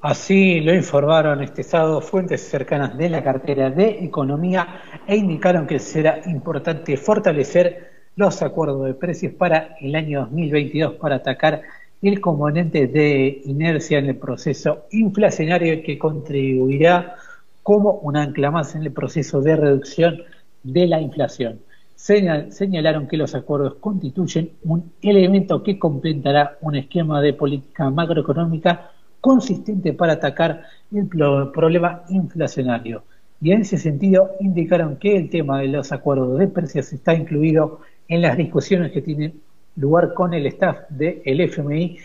Así 0.02 0.60
lo 0.62 0.74
informaron 0.74 1.44
este 1.44 1.64
sábado 1.64 2.02
fuentes 2.02 2.42
cercanas 2.42 2.98
de 2.98 3.08
la 3.08 3.24
cartera 3.24 3.70
de 3.70 4.04
Economía 4.04 4.82
e 5.08 5.16
indicaron 5.16 5.68
que 5.68 5.78
será 5.78 6.22
importante 6.26 6.98
fortalecer 6.98 7.92
los 8.16 8.42
acuerdos 8.42 8.86
de 8.86 8.96
precios 8.96 9.34
para 9.34 9.78
el 9.80 9.96
año 9.96 10.22
2022 10.22 10.96
para 10.96 11.18
atacar 11.18 11.62
el 12.02 12.20
componente 12.20 12.88
de 12.88 13.42
inercia 13.46 14.00
en 14.00 14.08
el 14.08 14.18
proceso 14.18 14.88
inflacionario 14.92 15.82
que 15.84 15.98
contribuirá 15.98 17.16
como 17.62 17.92
un 17.92 18.18
ancla 18.18 18.52
más 18.52 18.76
en 18.76 18.82
el 18.82 18.92
proceso 18.92 19.40
de 19.40 19.56
reducción 19.56 20.24
de 20.64 20.88
la 20.88 21.00
inflación. 21.00 21.62
Señalaron 21.96 23.08
que 23.08 23.18
los 23.18 23.34
acuerdos 23.36 23.76
constituyen 23.76 24.52
un 24.64 24.92
elemento 25.02 25.64
que 25.64 25.80
complementará 25.80 26.58
un 26.62 26.76
esquema 26.76 27.22
de 27.22 27.34
política 27.34 27.90
macroeconómica 27.90 28.92
consistente 29.22 29.94
para 29.94 30.14
atacar 30.14 30.64
el 30.92 31.08
problema 31.08 32.04
inflacionario. 32.10 33.04
Y 33.42 33.52
en 33.52 33.62
ese 33.62 33.78
sentido 33.78 34.32
indicaron 34.40 34.98
que 34.98 35.16
el 35.18 35.30
tema 35.30 35.60
de 35.60 35.68
los 35.68 35.92
acuerdos 35.92 36.40
de 36.40 36.48
precios 36.48 36.92
está 36.92 37.14
incluido 37.14 37.80
en 38.08 38.22
las 38.22 38.38
discusiones 38.38 38.92
que 38.92 39.02
tienen 39.02 39.42
lugar 39.76 40.14
con 40.14 40.34
el 40.34 40.46
staff 40.48 40.90
del 40.90 41.42
FMI 41.42 41.98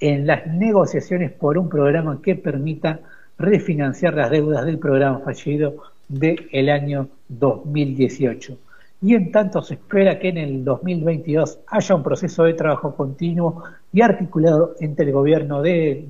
en 0.00 0.26
las 0.26 0.46
negociaciones 0.46 1.30
por 1.30 1.58
un 1.58 1.68
programa 1.68 2.20
que 2.22 2.34
permita 2.34 3.00
refinanciar 3.38 4.14
las 4.14 4.30
deudas 4.30 4.64
del 4.64 4.78
programa 4.78 5.20
fallido 5.20 5.76
del 6.08 6.68
año 6.68 7.08
2018. 7.28 8.58
Y 9.04 9.16
en 9.16 9.32
tanto 9.32 9.60
se 9.62 9.74
espera 9.74 10.20
que 10.20 10.28
en 10.28 10.38
el 10.38 10.64
2022 10.64 11.58
haya 11.66 11.94
un 11.96 12.04
proceso 12.04 12.44
de 12.44 12.54
trabajo 12.54 12.94
continuo 12.94 13.64
y 13.92 14.00
articulado 14.00 14.76
entre 14.78 15.06
el 15.06 15.12
gobierno 15.12 15.60
del 15.60 16.08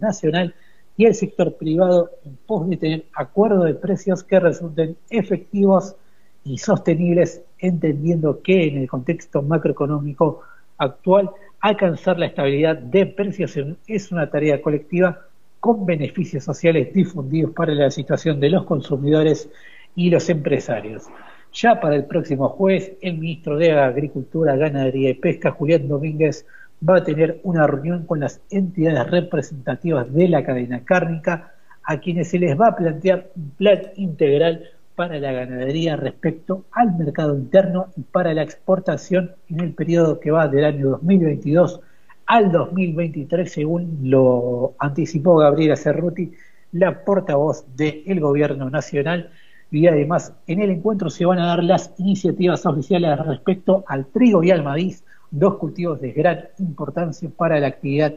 nacional 0.00 0.54
y 0.96 1.06
el 1.06 1.16
sector 1.16 1.56
privado 1.56 2.12
en 2.24 2.38
pos 2.46 2.68
de 2.68 2.76
tener 2.76 3.04
acuerdos 3.12 3.64
de 3.64 3.74
precios 3.74 4.22
que 4.22 4.38
resulten 4.38 4.96
efectivos 5.10 5.96
y 6.44 6.58
sostenibles, 6.58 7.42
entendiendo 7.58 8.40
que 8.40 8.68
en 8.68 8.78
el 8.78 8.88
contexto 8.88 9.42
macroeconómico 9.42 10.42
actual 10.78 11.30
alcanzar 11.58 12.20
la 12.20 12.26
estabilidad 12.26 12.76
de 12.76 13.06
precios 13.06 13.58
es 13.88 14.12
una 14.12 14.30
tarea 14.30 14.62
colectiva 14.62 15.26
con 15.58 15.84
beneficios 15.84 16.44
sociales 16.44 16.94
difundidos 16.94 17.50
para 17.50 17.74
la 17.74 17.90
situación 17.90 18.38
de 18.38 18.50
los 18.50 18.64
consumidores 18.64 19.50
y 19.96 20.10
los 20.10 20.28
empresarios. 20.28 21.08
Ya 21.52 21.80
para 21.80 21.96
el 21.96 22.04
próximo 22.04 22.48
jueves, 22.48 22.92
el 23.00 23.18
ministro 23.18 23.56
de 23.56 23.72
Agricultura, 23.72 24.56
Ganadería 24.56 25.10
y 25.10 25.14
Pesca, 25.14 25.50
Julián 25.50 25.88
Domínguez, 25.88 26.46
va 26.86 26.98
a 26.98 27.04
tener 27.04 27.40
una 27.42 27.66
reunión 27.66 28.06
con 28.06 28.20
las 28.20 28.40
entidades 28.50 29.10
representativas 29.10 30.12
de 30.12 30.28
la 30.28 30.44
cadena 30.44 30.84
cárnica, 30.84 31.52
a 31.82 31.98
quienes 32.00 32.28
se 32.28 32.38
les 32.38 32.58
va 32.58 32.68
a 32.68 32.76
plantear 32.76 33.30
un 33.34 33.50
plan 33.50 33.80
integral 33.96 34.64
para 34.94 35.18
la 35.18 35.32
ganadería 35.32 35.96
respecto 35.96 36.64
al 36.72 36.96
mercado 36.98 37.36
interno 37.36 37.86
y 37.96 38.02
para 38.02 38.34
la 38.34 38.42
exportación 38.42 39.32
en 39.48 39.60
el 39.60 39.72
periodo 39.72 40.20
que 40.20 40.30
va 40.30 40.48
del 40.48 40.64
año 40.64 40.90
2022 40.90 41.80
al 42.26 42.52
2023, 42.52 43.50
según 43.50 43.98
lo 44.02 44.74
anticipó 44.78 45.36
Gabriela 45.36 45.76
Cerruti, 45.76 46.32
la 46.72 47.04
portavoz 47.04 47.64
del 47.74 48.20
Gobierno 48.20 48.68
Nacional. 48.68 49.30
Y 49.70 49.86
además, 49.86 50.32
en 50.46 50.62
el 50.62 50.70
encuentro 50.70 51.10
se 51.10 51.26
van 51.26 51.38
a 51.38 51.46
dar 51.46 51.62
las 51.62 51.92
iniciativas 51.98 52.64
oficiales 52.64 53.18
respecto 53.18 53.84
al 53.86 54.06
trigo 54.06 54.42
y 54.42 54.50
al 54.50 54.62
maíz, 54.62 55.04
dos 55.30 55.56
cultivos 55.56 56.00
de 56.00 56.12
gran 56.12 56.44
importancia 56.58 57.28
para 57.36 57.60
la 57.60 57.66
actividad 57.68 58.14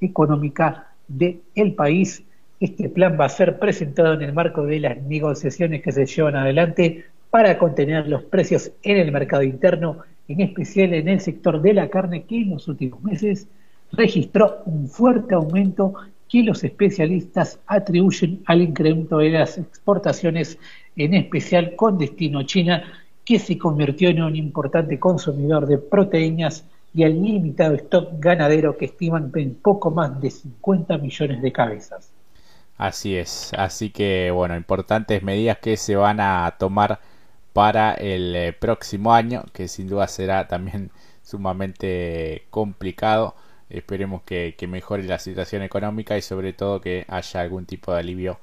económica 0.00 0.88
del 1.08 1.74
país. 1.76 2.22
Este 2.60 2.88
plan 2.88 3.18
va 3.20 3.26
a 3.26 3.28
ser 3.28 3.58
presentado 3.58 4.14
en 4.14 4.22
el 4.22 4.32
marco 4.32 4.64
de 4.64 4.80
las 4.80 5.02
negociaciones 5.02 5.82
que 5.82 5.92
se 5.92 6.06
llevan 6.06 6.36
adelante 6.36 7.04
para 7.30 7.58
contener 7.58 8.08
los 8.08 8.22
precios 8.22 8.70
en 8.82 8.96
el 8.96 9.12
mercado 9.12 9.42
interno 9.42 9.98
en 10.28 10.40
especial 10.40 10.94
en 10.94 11.08
el 11.08 11.20
sector 11.20 11.60
de 11.60 11.74
la 11.74 11.88
carne 11.88 12.24
que 12.24 12.36
en 12.36 12.50
los 12.50 12.68
últimos 12.68 13.02
meses 13.02 13.46
registró 13.92 14.62
un 14.64 14.88
fuerte 14.88 15.34
aumento 15.34 15.94
que 16.28 16.42
los 16.42 16.64
especialistas 16.64 17.60
atribuyen 17.66 18.42
al 18.46 18.62
incremento 18.62 19.18
de 19.18 19.30
las 19.30 19.58
exportaciones, 19.58 20.58
en 20.96 21.14
especial 21.14 21.74
con 21.76 21.98
destino 21.98 22.40
a 22.40 22.46
China, 22.46 22.84
que 23.24 23.38
se 23.38 23.56
convirtió 23.58 24.10
en 24.10 24.22
un 24.22 24.36
importante 24.36 24.98
consumidor 24.98 25.66
de 25.66 25.78
proteínas 25.78 26.64
y 26.94 27.02
al 27.02 27.20
limitado 27.20 27.74
stock 27.74 28.08
ganadero 28.18 28.76
que 28.76 28.84
estiman 28.84 29.32
en 29.34 29.54
poco 29.54 29.90
más 29.90 30.20
de 30.20 30.30
50 30.30 30.98
millones 30.98 31.42
de 31.42 31.52
cabezas. 31.52 32.10
Así 32.76 33.16
es, 33.16 33.52
así 33.56 33.90
que 33.90 34.30
bueno, 34.30 34.56
importantes 34.56 35.22
medidas 35.22 35.58
que 35.58 35.76
se 35.76 35.96
van 35.96 36.20
a 36.20 36.56
tomar 36.58 37.00
para 37.52 37.94
el 37.94 38.34
eh, 38.34 38.52
próximo 38.52 39.14
año, 39.14 39.44
que 39.52 39.68
sin 39.68 39.88
duda 39.88 40.08
será 40.08 40.48
también 40.48 40.90
sumamente 41.22 42.46
complicado. 42.50 43.36
Esperemos 43.70 44.22
que, 44.22 44.54
mejore 44.68 45.04
la 45.04 45.18
situación 45.18 45.62
económica 45.62 46.18
y 46.18 46.22
sobre 46.22 46.52
todo 46.52 46.80
que 46.80 47.06
haya 47.08 47.40
algún 47.40 47.64
tipo 47.64 47.92
de 47.92 48.00
alivio 48.00 48.38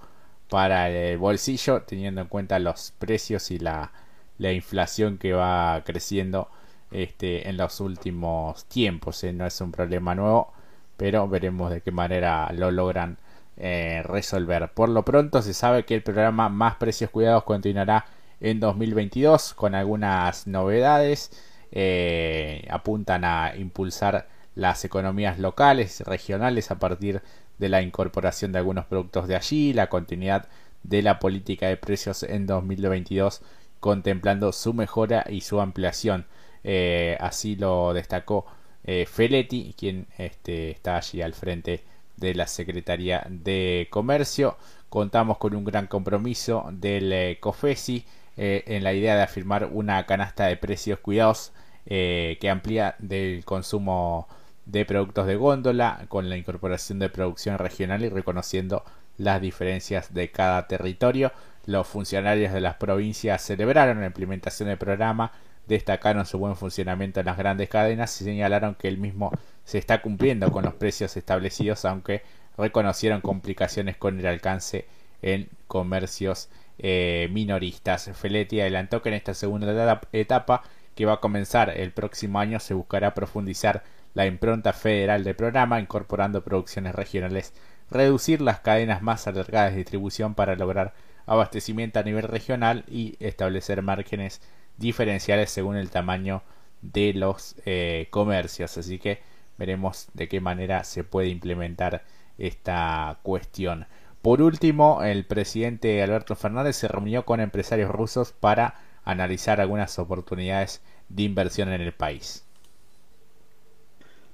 para 0.51 0.89
el 0.89 1.17
bolsillo, 1.17 1.83
teniendo 1.83 2.19
en 2.19 2.27
cuenta 2.27 2.59
los 2.59 2.91
precios 2.99 3.51
y 3.51 3.59
la, 3.59 3.93
la 4.37 4.51
inflación 4.51 5.17
que 5.17 5.31
va 5.31 5.81
creciendo 5.85 6.49
este, 6.91 7.47
en 7.47 7.55
los 7.55 7.79
últimos 7.79 8.65
tiempos. 8.65 9.23
¿eh? 9.23 9.31
No 9.31 9.45
es 9.45 9.61
un 9.61 9.71
problema 9.71 10.13
nuevo, 10.13 10.51
pero 10.97 11.25
veremos 11.29 11.71
de 11.71 11.79
qué 11.79 11.91
manera 11.91 12.51
lo 12.51 12.69
logran 12.69 13.17
eh, 13.55 14.03
resolver. 14.03 14.69
Por 14.73 14.89
lo 14.89 15.05
pronto 15.05 15.41
se 15.41 15.53
sabe 15.53 15.85
que 15.85 15.95
el 15.95 16.03
programa 16.03 16.49
Más 16.49 16.75
Precios 16.75 17.11
Cuidados 17.11 17.45
continuará 17.45 18.05
en 18.41 18.59
2022 18.59 19.53
con 19.53 19.73
algunas 19.73 20.47
novedades. 20.47 21.31
Eh, 21.71 22.67
apuntan 22.69 23.23
a 23.23 23.55
impulsar 23.55 24.27
las 24.55 24.83
economías 24.85 25.39
locales, 25.39 26.01
regionales 26.01 26.71
a 26.71 26.79
partir 26.79 27.21
de 27.57 27.69
la 27.69 27.81
incorporación 27.81 28.51
de 28.51 28.59
algunos 28.59 28.85
productos 28.85 29.27
de 29.27 29.35
allí, 29.35 29.73
la 29.73 29.89
continuidad 29.89 30.47
de 30.83 31.01
la 31.01 31.19
política 31.19 31.67
de 31.67 31.77
precios 31.77 32.23
en 32.23 32.47
2022 32.47 33.41
contemplando 33.79 34.53
su 34.53 34.73
mejora 34.73 35.25
y 35.29 35.41
su 35.41 35.59
ampliación. 35.59 36.25
Eh, 36.63 37.17
así 37.19 37.55
lo 37.55 37.93
destacó 37.93 38.45
eh, 38.83 39.05
Feletti, 39.05 39.75
quien 39.77 40.07
este, 40.17 40.71
está 40.71 40.97
allí 40.97 41.21
al 41.21 41.33
frente 41.33 41.83
de 42.17 42.33
la 42.33 42.47
Secretaría 42.47 43.25
de 43.29 43.87
Comercio. 43.89 44.57
Contamos 44.89 45.37
con 45.37 45.55
un 45.55 45.63
gran 45.63 45.87
compromiso 45.87 46.67
del 46.71 47.11
eh, 47.13 47.37
COFESI 47.39 48.05
eh, 48.37 48.63
en 48.67 48.83
la 48.83 48.93
idea 48.93 49.15
de 49.15 49.23
afirmar 49.23 49.69
una 49.71 50.05
canasta 50.05 50.45
de 50.47 50.57
precios 50.57 50.99
cuidados 50.99 51.51
que 51.83 52.47
amplía 52.49 52.95
del 52.99 53.43
consumo 53.43 54.27
de 54.71 54.85
productos 54.85 55.27
de 55.27 55.35
góndola 55.35 56.05
con 56.07 56.29
la 56.29 56.37
incorporación 56.37 56.99
de 56.99 57.09
producción 57.09 57.57
regional 57.57 58.03
y 58.03 58.09
reconociendo 58.09 58.83
las 59.17 59.41
diferencias 59.41 60.13
de 60.13 60.31
cada 60.31 60.67
territorio. 60.67 61.31
Los 61.65 61.87
funcionarios 61.87 62.53
de 62.53 62.61
las 62.61 62.75
provincias 62.75 63.41
celebraron 63.41 63.99
la 63.99 64.07
implementación 64.07 64.69
del 64.69 64.77
programa, 64.77 65.33
destacaron 65.67 66.25
su 66.25 66.39
buen 66.39 66.55
funcionamiento 66.55 67.19
en 67.19 67.25
las 67.25 67.37
grandes 67.37 67.69
cadenas 67.69 68.19
y 68.21 68.23
señalaron 68.23 68.75
que 68.75 68.87
el 68.87 68.97
mismo 68.97 69.31
se 69.65 69.77
está 69.77 70.01
cumpliendo 70.01 70.51
con 70.51 70.63
los 70.63 70.73
precios 70.73 71.15
establecidos, 71.17 71.85
aunque 71.85 72.23
reconocieron 72.57 73.21
complicaciones 73.21 73.97
con 73.97 74.19
el 74.19 74.25
alcance 74.25 74.87
en 75.21 75.49
comercios 75.67 76.49
eh, 76.79 77.27
minoristas. 77.31 78.09
Feletti 78.13 78.61
adelantó 78.61 79.01
que 79.01 79.09
en 79.09 79.15
esta 79.15 79.33
segunda 79.33 80.01
etapa, 80.13 80.63
que 80.95 81.05
va 81.05 81.13
a 81.13 81.19
comenzar 81.19 81.69
el 81.69 81.91
próximo 81.91 82.39
año, 82.39 82.59
se 82.59 82.73
buscará 82.73 83.13
profundizar 83.13 83.83
la 84.13 84.25
impronta 84.25 84.73
federal 84.73 85.23
del 85.23 85.35
programa, 85.35 85.79
incorporando 85.79 86.43
producciones 86.43 86.95
regionales, 86.95 87.53
reducir 87.89 88.41
las 88.41 88.59
cadenas 88.59 89.01
más 89.01 89.27
alargadas 89.27 89.71
de 89.71 89.77
distribución 89.79 90.35
para 90.35 90.55
lograr 90.55 90.93
abastecimiento 91.25 91.99
a 91.99 92.03
nivel 92.03 92.23
regional 92.23 92.83
y 92.87 93.15
establecer 93.19 93.81
márgenes 93.81 94.41
diferenciales 94.77 95.49
según 95.51 95.75
el 95.75 95.89
tamaño 95.89 96.43
de 96.81 97.13
los 97.13 97.55
eh, 97.65 98.07
comercios. 98.09 98.77
Así 98.77 98.99
que 98.99 99.21
veremos 99.57 100.09
de 100.13 100.27
qué 100.27 100.41
manera 100.41 100.83
se 100.83 101.03
puede 101.03 101.27
implementar 101.29 102.03
esta 102.37 103.19
cuestión. 103.23 103.85
Por 104.21 104.41
último, 104.41 105.03
el 105.03 105.25
presidente 105.25 106.01
Alberto 106.03 106.35
Fernández 106.35 106.75
se 106.75 106.87
reunió 106.87 107.25
con 107.25 107.39
empresarios 107.39 107.89
rusos 107.89 108.33
para 108.33 108.75
analizar 109.03 109.59
algunas 109.61 109.97
oportunidades 109.99 110.81
de 111.09 111.23
inversión 111.23 111.69
en 111.69 111.81
el 111.81 111.93
país. 111.93 112.45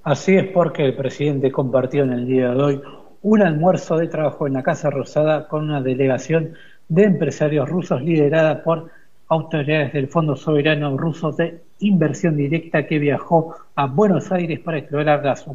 Así 0.08 0.38
es 0.38 0.48
porque 0.48 0.86
el 0.86 0.96
presidente 0.96 1.52
compartió 1.52 2.06
en 2.06 2.13
el 2.13 2.26
día 2.26 2.52
de 2.52 2.63
hoy 2.63 2.82
un 3.24 3.41
almuerzo 3.41 3.98
de 3.98 4.08
trabajo 4.08 4.48
en 4.48 4.54
la 4.54 4.63
Casa 4.63 4.89
Rosada 4.89 5.50
con 5.50 5.65
una 5.65 5.82
delegación 5.82 6.54
de 6.88 7.04
empresarios 7.04 7.67
rusos 7.67 8.02
liderada 8.02 8.63
por 8.63 8.89
autoridades 9.28 9.91
del 9.91 10.08
Fondo 10.08 10.38
Soberano 10.38 10.96
Ruso 10.96 11.34
de 11.34 11.60
Inversión 11.80 12.38
Directa 12.38 12.88
que 12.88 13.00
viajó 13.00 13.54
a 13.76 13.88
Buenos 13.88 14.32
Aires 14.32 14.62
para 14.62 14.78
explorar 14.78 15.26
las 15.26 15.46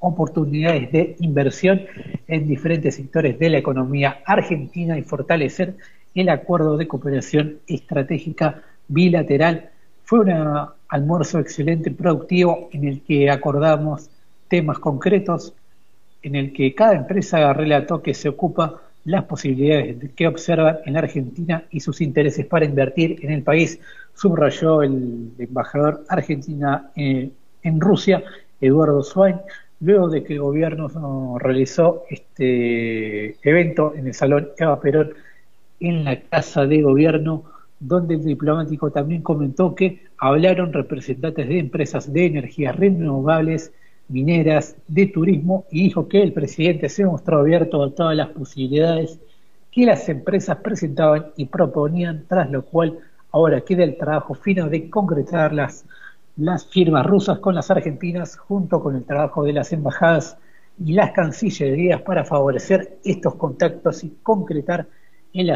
oportunidades 0.00 0.92
de 0.92 1.16
inversión 1.20 1.80
en 2.28 2.46
diferentes 2.46 2.96
sectores 2.96 3.38
de 3.38 3.48
la 3.48 3.56
economía 3.56 4.18
argentina 4.26 4.98
y 4.98 5.04
fortalecer 5.04 5.74
el 6.14 6.28
acuerdo 6.28 6.76
de 6.76 6.86
cooperación 6.86 7.60
estratégica 7.66 8.60
bilateral. 8.88 9.70
Fue 10.04 10.20
un 10.20 10.28
almuerzo 10.88 11.38
excelente, 11.38 11.90
productivo, 11.90 12.68
en 12.72 12.86
el 12.86 13.00
que 13.02 13.30
acordamos 13.30 14.10
temas 14.48 14.78
concretos, 14.78 15.52
en 16.22 16.36
el 16.36 16.52
que 16.52 16.74
cada 16.74 16.94
empresa 16.94 17.52
relató 17.52 18.02
que 18.02 18.14
se 18.14 18.28
ocupa 18.28 18.80
las 19.04 19.24
posibilidades 19.24 20.10
que 20.16 20.26
observan 20.26 20.78
en 20.84 20.96
Argentina 20.96 21.64
y 21.70 21.80
sus 21.80 22.00
intereses 22.00 22.44
para 22.46 22.64
invertir 22.64 23.18
en 23.22 23.30
el 23.30 23.42
país, 23.42 23.78
subrayó 24.14 24.82
el 24.82 25.30
embajador 25.38 26.04
argentina 26.08 26.90
eh, 26.96 27.30
en 27.62 27.80
Rusia, 27.80 28.24
Eduardo 28.60 29.02
Swain, 29.04 29.36
luego 29.80 30.08
de 30.08 30.24
que 30.24 30.34
el 30.34 30.40
gobierno 30.40 31.38
realizó 31.38 32.04
este 32.10 33.36
evento 33.48 33.94
en 33.94 34.08
el 34.08 34.14
Salón 34.14 34.48
Eva 34.58 34.80
Perón 34.80 35.12
en 35.80 36.04
la 36.04 36.20
Casa 36.20 36.66
de 36.66 36.82
Gobierno, 36.82 37.44
donde 37.78 38.14
el 38.14 38.24
diplomático 38.24 38.90
también 38.90 39.22
comentó 39.22 39.74
que 39.74 40.02
hablaron 40.18 40.72
representantes 40.72 41.48
de 41.48 41.58
empresas 41.58 42.12
de 42.12 42.26
energías 42.26 42.74
renovables, 42.76 43.72
mineras, 44.08 44.76
de 44.86 45.06
turismo 45.06 45.64
y 45.70 45.84
dijo 45.84 46.08
que 46.08 46.22
el 46.22 46.32
presidente 46.32 46.88
se 46.88 47.04
mostró 47.04 47.40
abierto 47.40 47.82
a 47.82 47.90
todas 47.90 48.16
las 48.16 48.28
posibilidades 48.28 49.18
que 49.70 49.84
las 49.84 50.08
empresas 50.08 50.58
presentaban 50.58 51.26
y 51.36 51.46
proponían, 51.46 52.24
tras 52.28 52.50
lo 52.50 52.64
cual 52.64 52.98
ahora 53.30 53.60
queda 53.60 53.84
el 53.84 53.98
trabajo 53.98 54.34
fino 54.34 54.68
de 54.70 54.88
concretar 54.88 55.52
las, 55.52 55.84
las 56.36 56.66
firmas 56.66 57.04
rusas 57.04 57.40
con 57.40 57.54
las 57.54 57.70
argentinas 57.70 58.36
junto 58.36 58.82
con 58.82 58.96
el 58.96 59.04
trabajo 59.04 59.44
de 59.44 59.52
las 59.52 59.72
embajadas 59.72 60.38
y 60.82 60.92
las 60.92 61.12
cancillerías 61.12 62.00
para 62.02 62.24
favorecer 62.24 62.98
estos 63.04 63.34
contactos 63.34 64.04
y 64.04 64.16
concretar 64.22 64.86
el, 65.34 65.54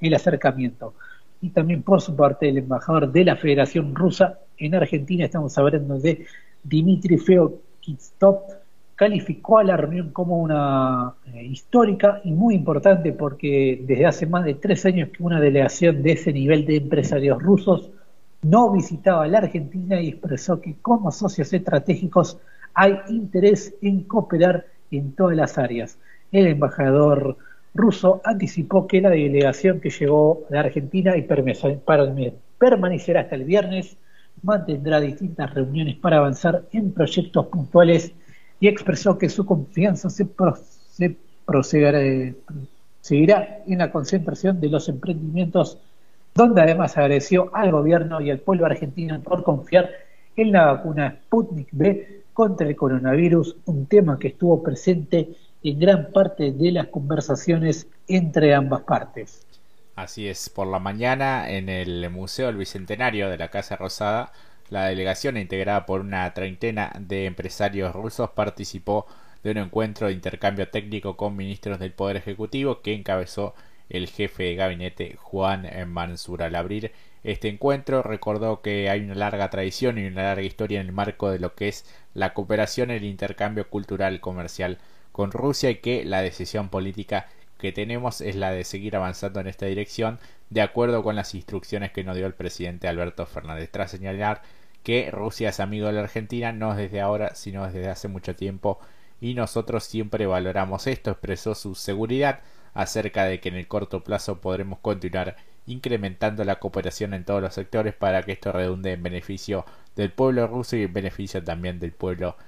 el 0.00 0.14
acercamiento. 0.14 0.94
Y 1.40 1.50
también 1.50 1.82
por 1.82 2.00
su 2.00 2.14
parte 2.14 2.48
el 2.48 2.58
embajador 2.58 3.10
de 3.10 3.24
la 3.24 3.36
Federación 3.36 3.94
Rusa 3.94 4.38
en 4.58 4.74
Argentina, 4.74 5.24
estamos 5.24 5.56
hablando 5.56 5.98
de 5.98 6.26
Dmitry 6.64 7.18
Feo 7.18 7.60
Stop 7.86 8.60
calificó 9.00 9.56
a 9.56 9.64
la 9.64 9.78
reunión 9.78 10.10
como 10.10 10.36
una 10.42 11.14
eh, 11.32 11.42
histórica 11.46 12.20
y 12.22 12.32
muy 12.32 12.54
importante 12.54 13.14
porque 13.14 13.82
desde 13.86 14.04
hace 14.04 14.26
más 14.26 14.44
de 14.44 14.52
tres 14.52 14.84
años 14.84 15.08
que 15.08 15.22
una 15.22 15.40
delegación 15.40 16.02
de 16.02 16.12
ese 16.12 16.34
nivel 16.34 16.66
de 16.66 16.76
empresarios 16.76 17.42
rusos 17.42 17.88
no 18.42 18.70
visitaba 18.70 19.26
la 19.26 19.38
Argentina 19.38 19.98
y 19.98 20.08
expresó 20.08 20.60
que 20.60 20.74
como 20.82 21.10
socios 21.12 21.50
estratégicos 21.54 22.36
hay 22.74 22.98
interés 23.08 23.74
en 23.80 24.02
cooperar 24.02 24.66
en 24.90 25.12
todas 25.12 25.34
las 25.34 25.56
áreas. 25.56 25.96
El 26.30 26.48
embajador 26.48 27.38
ruso 27.74 28.20
anticipó 28.24 28.86
que 28.86 29.00
la 29.00 29.10
delegación 29.10 29.80
que 29.80 29.90
llegó 29.90 30.44
de 30.50 30.58
Argentina 30.58 31.16
y 31.16 31.22
permanecerá 31.22 33.20
hasta 33.20 33.34
el 33.36 33.44
viernes 33.44 33.96
mantendrá 34.42 35.00
distintas 35.00 35.52
reuniones 35.54 35.96
para 35.96 36.18
avanzar 36.18 36.64
en 36.72 36.92
proyectos 36.92 37.46
puntuales 37.46 38.12
y 38.58 38.68
expresó 38.68 39.18
que 39.18 39.28
su 39.28 39.44
confianza 39.46 40.10
se, 40.10 40.26
seguirá 43.00 43.62
en 43.66 43.78
la 43.78 43.90
concentración 43.90 44.60
de 44.60 44.68
los 44.68 44.88
emprendimientos, 44.88 45.78
donde 46.34 46.62
además 46.62 46.96
agradeció 46.96 47.54
al 47.54 47.72
gobierno 47.72 48.20
y 48.20 48.30
al 48.30 48.40
pueblo 48.40 48.66
argentino 48.66 49.20
por 49.20 49.42
confiar 49.42 49.90
en 50.36 50.52
la 50.52 50.72
vacuna 50.72 51.18
Sputnik 51.24 51.68
B 51.72 52.22
contra 52.32 52.68
el 52.68 52.76
coronavirus, 52.76 53.56
un 53.66 53.86
tema 53.86 54.18
que 54.18 54.28
estuvo 54.28 54.62
presente 54.62 55.30
en 55.62 55.78
gran 55.78 56.12
parte 56.12 56.52
de 56.52 56.72
las 56.72 56.86
conversaciones 56.88 57.86
entre 58.08 58.54
ambas 58.54 58.82
partes. 58.82 59.46
Así 59.94 60.28
es, 60.28 60.48
por 60.48 60.66
la 60.66 60.78
mañana 60.78 61.50
en 61.50 61.68
el 61.68 62.08
Museo 62.10 62.46
del 62.46 62.56
Bicentenario 62.56 63.28
de 63.28 63.38
la 63.38 63.48
Casa 63.48 63.76
Rosada 63.76 64.32
La 64.70 64.86
delegación, 64.86 65.36
integrada 65.36 65.84
por 65.84 66.00
una 66.00 66.32
treintena 66.32 66.92
de 66.98 67.26
empresarios 67.26 67.92
rusos, 67.94 68.30
participó 68.30 69.06
de 69.42 69.50
un 69.50 69.58
encuentro 69.58 70.06
de 70.06 70.12
intercambio 70.12 70.68
técnico 70.68 71.16
con 71.16 71.36
ministros 71.36 71.78
del 71.78 71.92
Poder 71.92 72.16
Ejecutivo 72.16 72.80
que 72.80 72.94
encabezó 72.94 73.54
el 73.88 74.08
jefe 74.08 74.44
de 74.44 74.54
gabinete 74.54 75.16
Juan 75.18 75.68
Mansur. 75.88 76.42
Al 76.44 76.54
abrir 76.54 76.92
este 77.24 77.48
encuentro 77.48 78.02
recordó 78.02 78.62
que 78.62 78.88
hay 78.88 79.00
una 79.00 79.14
larga 79.14 79.50
tradición 79.50 79.98
y 79.98 80.06
una 80.06 80.22
larga 80.22 80.42
historia 80.42 80.80
en 80.80 80.86
el 80.86 80.92
marco 80.92 81.30
de 81.30 81.38
lo 81.38 81.54
que 81.54 81.68
es 81.68 81.84
la 82.14 82.32
cooperación 82.32 82.90
el 82.90 83.04
intercambio 83.04 83.68
cultural 83.68 84.20
comercial 84.20 84.78
con 85.20 85.32
Rusia 85.32 85.68
y 85.68 85.74
que 85.76 86.02
la 86.06 86.22
decisión 86.22 86.70
política 86.70 87.28
que 87.58 87.72
tenemos 87.72 88.22
es 88.22 88.36
la 88.36 88.52
de 88.52 88.64
seguir 88.64 88.96
avanzando 88.96 89.38
en 89.38 89.48
esta 89.48 89.66
dirección 89.66 90.18
de 90.48 90.62
acuerdo 90.62 91.02
con 91.02 91.14
las 91.14 91.34
instrucciones 91.34 91.92
que 91.92 92.04
nos 92.04 92.16
dio 92.16 92.24
el 92.24 92.32
presidente 92.32 92.88
Alberto 92.88 93.26
Fernández. 93.26 93.68
Tras 93.70 93.90
señalar 93.90 94.40
que 94.82 95.10
Rusia 95.10 95.50
es 95.50 95.60
amigo 95.60 95.88
de 95.88 95.92
la 95.92 96.00
Argentina 96.00 96.52
no 96.52 96.74
desde 96.74 97.02
ahora 97.02 97.34
sino 97.34 97.66
desde 97.66 97.90
hace 97.90 98.08
mucho 98.08 98.34
tiempo 98.34 98.80
y 99.20 99.34
nosotros 99.34 99.84
siempre 99.84 100.24
valoramos 100.24 100.86
esto, 100.86 101.10
expresó 101.10 101.54
su 101.54 101.74
seguridad 101.74 102.40
acerca 102.72 103.26
de 103.26 103.40
que 103.40 103.50
en 103.50 103.56
el 103.56 103.68
corto 103.68 104.02
plazo 104.02 104.40
podremos 104.40 104.78
continuar 104.78 105.36
incrementando 105.66 106.44
la 106.44 106.58
cooperación 106.60 107.12
en 107.12 107.26
todos 107.26 107.42
los 107.42 107.52
sectores 107.52 107.92
para 107.92 108.22
que 108.22 108.32
esto 108.32 108.52
redunde 108.52 108.94
en 108.94 109.02
beneficio 109.02 109.66
del 109.96 110.12
pueblo 110.12 110.46
ruso 110.46 110.76
y 110.76 110.84
en 110.84 110.94
beneficio 110.94 111.44
también 111.44 111.78
del 111.78 111.92
pueblo. 111.92 112.38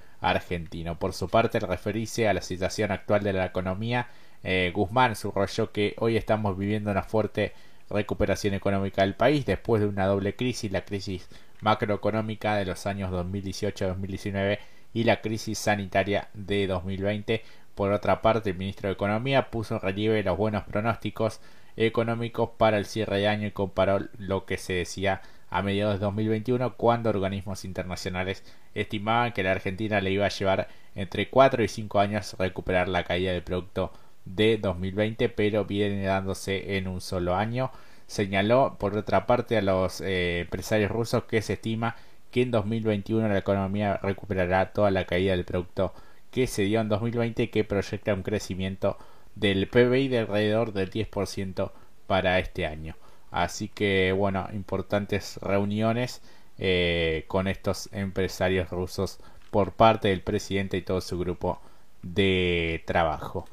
Por 0.98 1.12
su 1.14 1.28
parte, 1.28 1.58
al 1.58 1.68
referirse 1.68 2.28
a 2.28 2.32
la 2.32 2.42
situación 2.42 2.92
actual 2.92 3.24
de 3.24 3.32
la 3.32 3.44
economía, 3.44 4.06
eh, 4.44 4.70
Guzmán 4.72 5.16
subrayó 5.16 5.72
que 5.72 5.94
hoy 5.98 6.16
estamos 6.16 6.56
viviendo 6.56 6.92
una 6.92 7.02
fuerte 7.02 7.52
recuperación 7.90 8.54
económica 8.54 9.02
del 9.02 9.14
país 9.14 9.44
después 9.44 9.82
de 9.82 9.88
una 9.88 10.06
doble 10.06 10.36
crisis, 10.36 10.70
la 10.70 10.84
crisis 10.84 11.28
macroeconómica 11.60 12.54
de 12.54 12.66
los 12.66 12.86
años 12.86 13.10
2018-2019 13.12 14.58
y 14.94 15.04
la 15.04 15.20
crisis 15.20 15.58
sanitaria 15.58 16.28
de 16.34 16.66
2020. 16.68 17.42
Por 17.74 17.92
otra 17.92 18.22
parte, 18.22 18.50
el 18.50 18.56
ministro 18.56 18.88
de 18.88 18.94
Economía 18.94 19.50
puso 19.50 19.74
en 19.74 19.80
relieve 19.80 20.22
los 20.22 20.38
buenos 20.38 20.62
pronósticos 20.64 21.40
económicos 21.76 22.50
para 22.58 22.78
el 22.78 22.86
cierre 22.86 23.18
de 23.18 23.28
año 23.28 23.46
y 23.48 23.52
comparó 23.52 24.00
lo 24.18 24.44
que 24.44 24.58
se 24.58 24.74
decía 24.74 25.22
a 25.50 25.62
mediados 25.62 25.94
de 25.94 26.04
2021 26.04 26.76
cuando 26.76 27.10
organismos 27.10 27.64
internacionales 27.64 28.44
estimaban 28.74 29.32
que 29.32 29.42
la 29.42 29.52
Argentina 29.52 30.00
le 30.00 30.10
iba 30.10 30.26
a 30.26 30.30
llevar 30.30 30.68
entre 30.94 31.28
4 31.28 31.62
y 31.62 31.68
5 31.68 32.00
años 32.00 32.36
recuperar 32.38 32.88
la 32.88 33.04
caída 33.04 33.32
del 33.32 33.42
producto 33.42 33.92
de 34.24 34.58
2020 34.58 35.28
pero 35.30 35.64
viene 35.64 36.04
dándose 36.04 36.76
en 36.76 36.86
un 36.88 37.00
solo 37.00 37.34
año 37.34 37.70
señaló 38.06 38.76
por 38.78 38.96
otra 38.96 39.26
parte 39.26 39.56
a 39.56 39.62
los 39.62 40.00
eh, 40.00 40.40
empresarios 40.40 40.90
rusos 40.90 41.24
que 41.24 41.42
se 41.42 41.54
estima 41.54 41.96
que 42.30 42.42
en 42.42 42.50
2021 42.50 43.28
la 43.28 43.38
economía 43.38 43.98
recuperará 44.02 44.72
toda 44.72 44.90
la 44.90 45.06
caída 45.06 45.32
del 45.32 45.44
producto 45.44 45.94
que 46.30 46.46
se 46.46 46.62
dio 46.62 46.80
en 46.80 46.88
2020 46.88 47.50
que 47.50 47.64
proyecta 47.64 48.14
un 48.14 48.22
crecimiento 48.22 48.96
del 49.34 49.68
PBI 49.68 50.08
de 50.08 50.20
alrededor 50.20 50.72
del 50.72 50.90
10% 50.90 51.72
para 52.06 52.38
este 52.38 52.66
año. 52.66 52.96
Así 53.30 53.68
que 53.68 54.12
bueno, 54.12 54.48
importantes 54.52 55.38
reuniones 55.42 56.22
eh, 56.64 57.24
con 57.26 57.48
estos 57.48 57.88
empresarios 57.92 58.70
rusos 58.70 59.18
por 59.50 59.72
parte 59.72 60.06
del 60.06 60.20
presidente 60.20 60.76
y 60.76 60.82
todo 60.82 61.00
su 61.00 61.18
grupo 61.18 61.60
de 62.02 62.84
trabajo. 62.86 63.46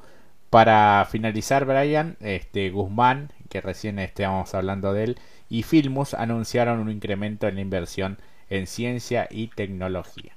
Para 0.48 1.04
finalizar, 1.10 1.64
Brian, 1.64 2.16
este 2.20 2.70
Guzmán, 2.70 3.32
que 3.48 3.60
recién 3.60 3.98
estábamos 3.98 4.54
hablando 4.54 4.92
de 4.92 5.02
él, 5.02 5.18
y 5.48 5.64
Filmus 5.64 6.14
anunciaron 6.14 6.78
un 6.78 6.88
incremento 6.88 7.48
en 7.48 7.56
la 7.56 7.62
inversión 7.62 8.18
en 8.48 8.68
ciencia 8.68 9.26
y 9.28 9.48
tecnología. 9.48 10.36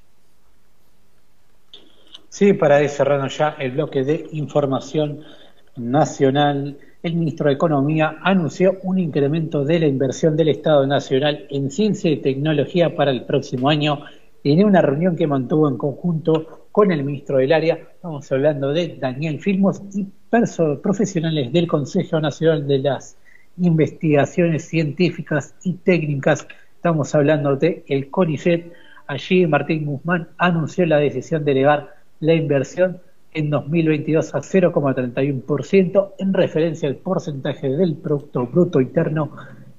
Sí, 2.29 2.53
para 2.53 2.81
ir 2.81 2.89
ya 2.89 3.55
el 3.59 3.73
bloque 3.73 4.03
de 4.03 4.27
información 4.31 5.23
nacional, 5.75 6.79
el 7.03 7.15
ministro 7.15 7.49
de 7.49 7.55
Economía 7.55 8.17
anunció 8.23 8.77
un 8.83 8.97
incremento 8.97 9.65
de 9.65 9.77
la 9.77 9.87
inversión 9.87 10.37
del 10.37 10.47
Estado 10.47 10.87
Nacional 10.87 11.45
en 11.49 11.69
ciencia 11.69 12.09
y 12.09 12.21
tecnología 12.21 12.95
para 12.95 13.11
el 13.11 13.25
próximo 13.25 13.69
año 13.69 14.05
en 14.45 14.63
una 14.65 14.81
reunión 14.81 15.17
que 15.17 15.27
mantuvo 15.27 15.67
en 15.67 15.77
conjunto 15.77 16.67
con 16.71 16.93
el 16.93 17.03
ministro 17.03 17.37
del 17.37 17.51
área, 17.51 17.75
estamos 17.75 18.31
hablando 18.31 18.71
de 18.71 18.97
Daniel 18.99 19.39
Filmos 19.39 19.81
y 19.93 20.07
profesionales 20.81 21.51
del 21.51 21.67
Consejo 21.67 22.21
Nacional 22.21 22.65
de 22.67 22.79
las 22.79 23.17
Investigaciones 23.57 24.65
Científicas 24.65 25.55
y 25.63 25.73
Técnicas, 25.73 26.47
estamos 26.75 27.13
hablando 27.13 27.55
de 27.57 27.83
el 27.87 28.09
CONICET. 28.09 28.71
Allí 29.07 29.45
Martín 29.45 29.85
Guzmán 29.85 30.29
anunció 30.37 30.85
la 30.85 30.97
decisión 30.97 31.43
de 31.43 31.51
elevar 31.51 31.95
la 32.21 32.33
inversión 32.33 33.01
en 33.33 33.49
2022 33.49 34.35
a 34.35 34.39
0,31% 34.39 36.13
en 36.17 36.33
referencia 36.33 36.87
al 36.87 36.95
porcentaje 36.95 37.69
del 37.69 37.95
Producto 37.95 38.45
Bruto 38.45 38.79
Interno 38.79 39.31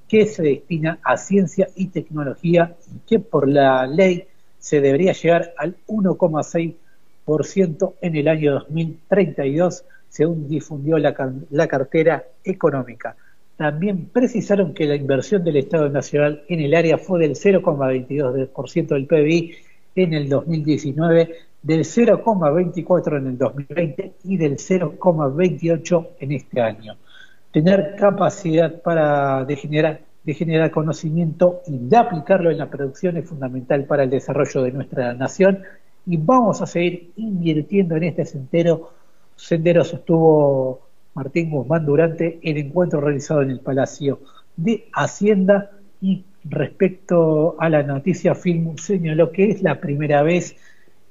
que 0.08 0.26
se 0.26 0.42
destina 0.42 0.98
a 1.02 1.16
ciencia 1.16 1.68
y 1.76 1.88
tecnología 1.88 2.76
que 3.06 3.18
por 3.18 3.48
la 3.48 3.86
ley 3.86 4.24
se 4.58 4.80
debería 4.80 5.12
llegar 5.12 5.52
al 5.58 5.76
1,6% 5.86 7.94
en 8.00 8.16
el 8.16 8.28
año 8.28 8.54
2032, 8.54 9.84
según 10.08 10.48
difundió 10.48 10.98
la, 10.98 11.14
la 11.50 11.68
cartera 11.68 12.24
económica. 12.44 13.16
También 13.56 14.06
precisaron 14.06 14.74
que 14.74 14.86
la 14.86 14.96
inversión 14.96 15.44
del 15.44 15.56
Estado 15.56 15.88
Nacional 15.88 16.42
en 16.48 16.60
el 16.60 16.74
área 16.74 16.98
fue 16.98 17.20
del 17.20 17.34
0,22% 17.34 18.88
del 18.88 19.06
PBI 19.06 19.54
en 19.96 20.14
el 20.14 20.28
2019 20.28 21.34
del 21.64 21.80
0,24 21.80 23.18
en 23.18 23.26
el 23.26 23.38
2020 23.38 24.12
y 24.24 24.36
del 24.36 24.58
0,28 24.58 26.08
en 26.20 26.32
este 26.32 26.60
año. 26.60 26.96
Tener 27.50 27.96
capacidad 27.96 28.82
para 28.82 29.44
de 29.46 29.56
generar, 29.56 30.00
de 30.24 30.34
generar 30.34 30.70
conocimiento 30.70 31.62
y 31.66 31.78
de 31.78 31.96
aplicarlo 31.96 32.50
en 32.50 32.58
la 32.58 32.68
producción 32.68 33.16
es 33.16 33.26
fundamental 33.26 33.84
para 33.84 34.02
el 34.02 34.10
desarrollo 34.10 34.62
de 34.62 34.72
nuestra 34.72 35.14
nación 35.14 35.62
y 36.06 36.18
vamos 36.18 36.60
a 36.60 36.66
seguir 36.66 37.12
invirtiendo 37.16 37.96
en 37.96 38.04
este 38.04 38.26
sendero. 38.26 38.90
Sendero 39.34 39.84
sostuvo 39.84 40.82
Martín 41.14 41.50
Guzmán 41.50 41.86
durante 41.86 42.40
el 42.42 42.58
encuentro 42.58 43.00
realizado 43.00 43.40
en 43.40 43.50
el 43.50 43.60
Palacio 43.60 44.20
de 44.56 44.86
Hacienda 44.92 45.70
y 46.02 46.24
respecto 46.44 47.56
a 47.58 47.70
la 47.70 47.82
noticia 47.82 48.34
Film 48.34 48.76
señaló 48.76 49.32
que 49.32 49.50
es 49.50 49.62
la 49.62 49.80
primera 49.80 50.22
vez 50.22 50.56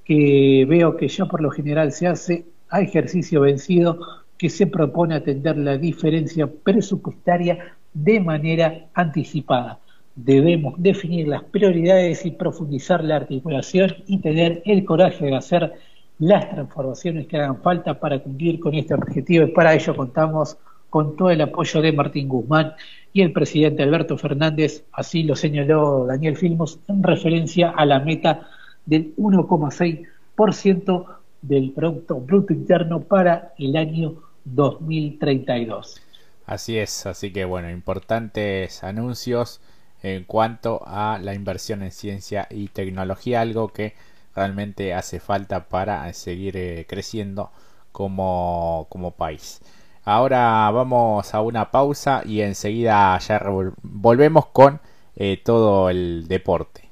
que 0.06 0.66
veo 0.68 0.98
que 0.98 1.08
ya 1.08 1.26
por 1.26 1.42
lo 1.42 1.52
general 1.52 1.92
se 1.92 2.08
hace 2.08 2.46
a 2.70 2.82
ejercicio 2.82 3.42
vencido 3.42 4.00
que 4.38 4.50
se 4.50 4.68
propone 4.68 5.16
atender 5.16 5.58
la 5.58 5.78
diferencia 5.78 6.48
presupuestaria 6.48 7.76
de 7.94 8.20
manera 8.20 8.88
anticipada. 8.94 9.80
Debemos 10.16 10.76
definir 10.78 11.28
las 11.28 11.44
prioridades 11.44 12.26
y 12.26 12.32
profundizar 12.32 13.04
la 13.04 13.18
articulación 13.18 13.96
y 14.06 14.20
tener 14.20 14.62
el 14.66 14.86
coraje 14.86 15.26
de 15.26 15.36
hacer 15.36 15.74
las 16.20 16.50
transformaciones 16.50 17.28
que 17.28 17.38
hagan 17.38 17.62
falta 17.62 18.00
para 18.00 18.20
cumplir 18.20 18.60
con 18.60 18.76
este 18.76 18.94
objetivo 18.94 19.46
y 19.46 19.52
para 19.52 19.74
ello 19.74 19.96
contamos 19.96 20.58
con 20.89 21.16
todo 21.16 21.32
el 21.32 21.42
apoyo 21.42 21.82
de 21.82 21.92
Martín 21.92 22.28
Guzmán 22.28 22.74
y 23.13 23.22
el 23.22 23.32
presidente 23.32 23.82
Alberto 23.82 24.18
Fernández, 24.18 24.86
así 24.92 25.24
lo 25.24 25.36
señaló 25.36 26.06
Daniel 26.06 26.38
Filmos 26.38 26.80
en 26.88 27.02
referencia 27.02 27.72
a 27.72 27.86
la 27.86 28.00
meta 28.00 28.48
del 28.86 29.15
1,6% 29.15 31.06
del 31.41 31.72
Producto 31.72 32.19
Bruto 32.19 32.54
Interno 32.54 33.02
para 33.02 33.54
el 33.58 33.76
año 33.76 34.15
2032. 34.46 36.02
Así 36.46 36.78
es, 36.78 37.06
así 37.06 37.32
que 37.32 37.46
bueno, 37.46 37.69
importantes 37.69 38.84
anuncios 38.84 39.62
en 40.02 40.26
cuanto 40.26 40.82
a 40.86 41.17
la 41.22 41.34
inversión 41.34 41.82
en 41.84 41.91
ciencia 41.91 42.48
y 42.50 42.67
tecnología, 42.67 43.41
algo 43.41 43.69
que 43.69 43.93
realmente 44.36 44.93
hace 44.93 45.20
falta 45.20 45.70
para 45.70 46.12
seguir 46.14 46.57
eh, 46.57 46.86
creciendo 46.88 47.51
como, 47.91 48.88
como 48.89 49.12
país. 49.12 49.62
Ahora 50.03 50.70
vamos 50.72 51.34
a 51.34 51.41
una 51.41 51.72
pausa 51.72 52.24
y 52.26 52.41
enseguida 52.41 53.18
ya 53.20 53.41
volvemos 53.84 54.47
con 54.47 54.82
eh, 55.16 55.41
todo 55.43 55.89
el 55.89 56.28
deporte. 56.28 56.82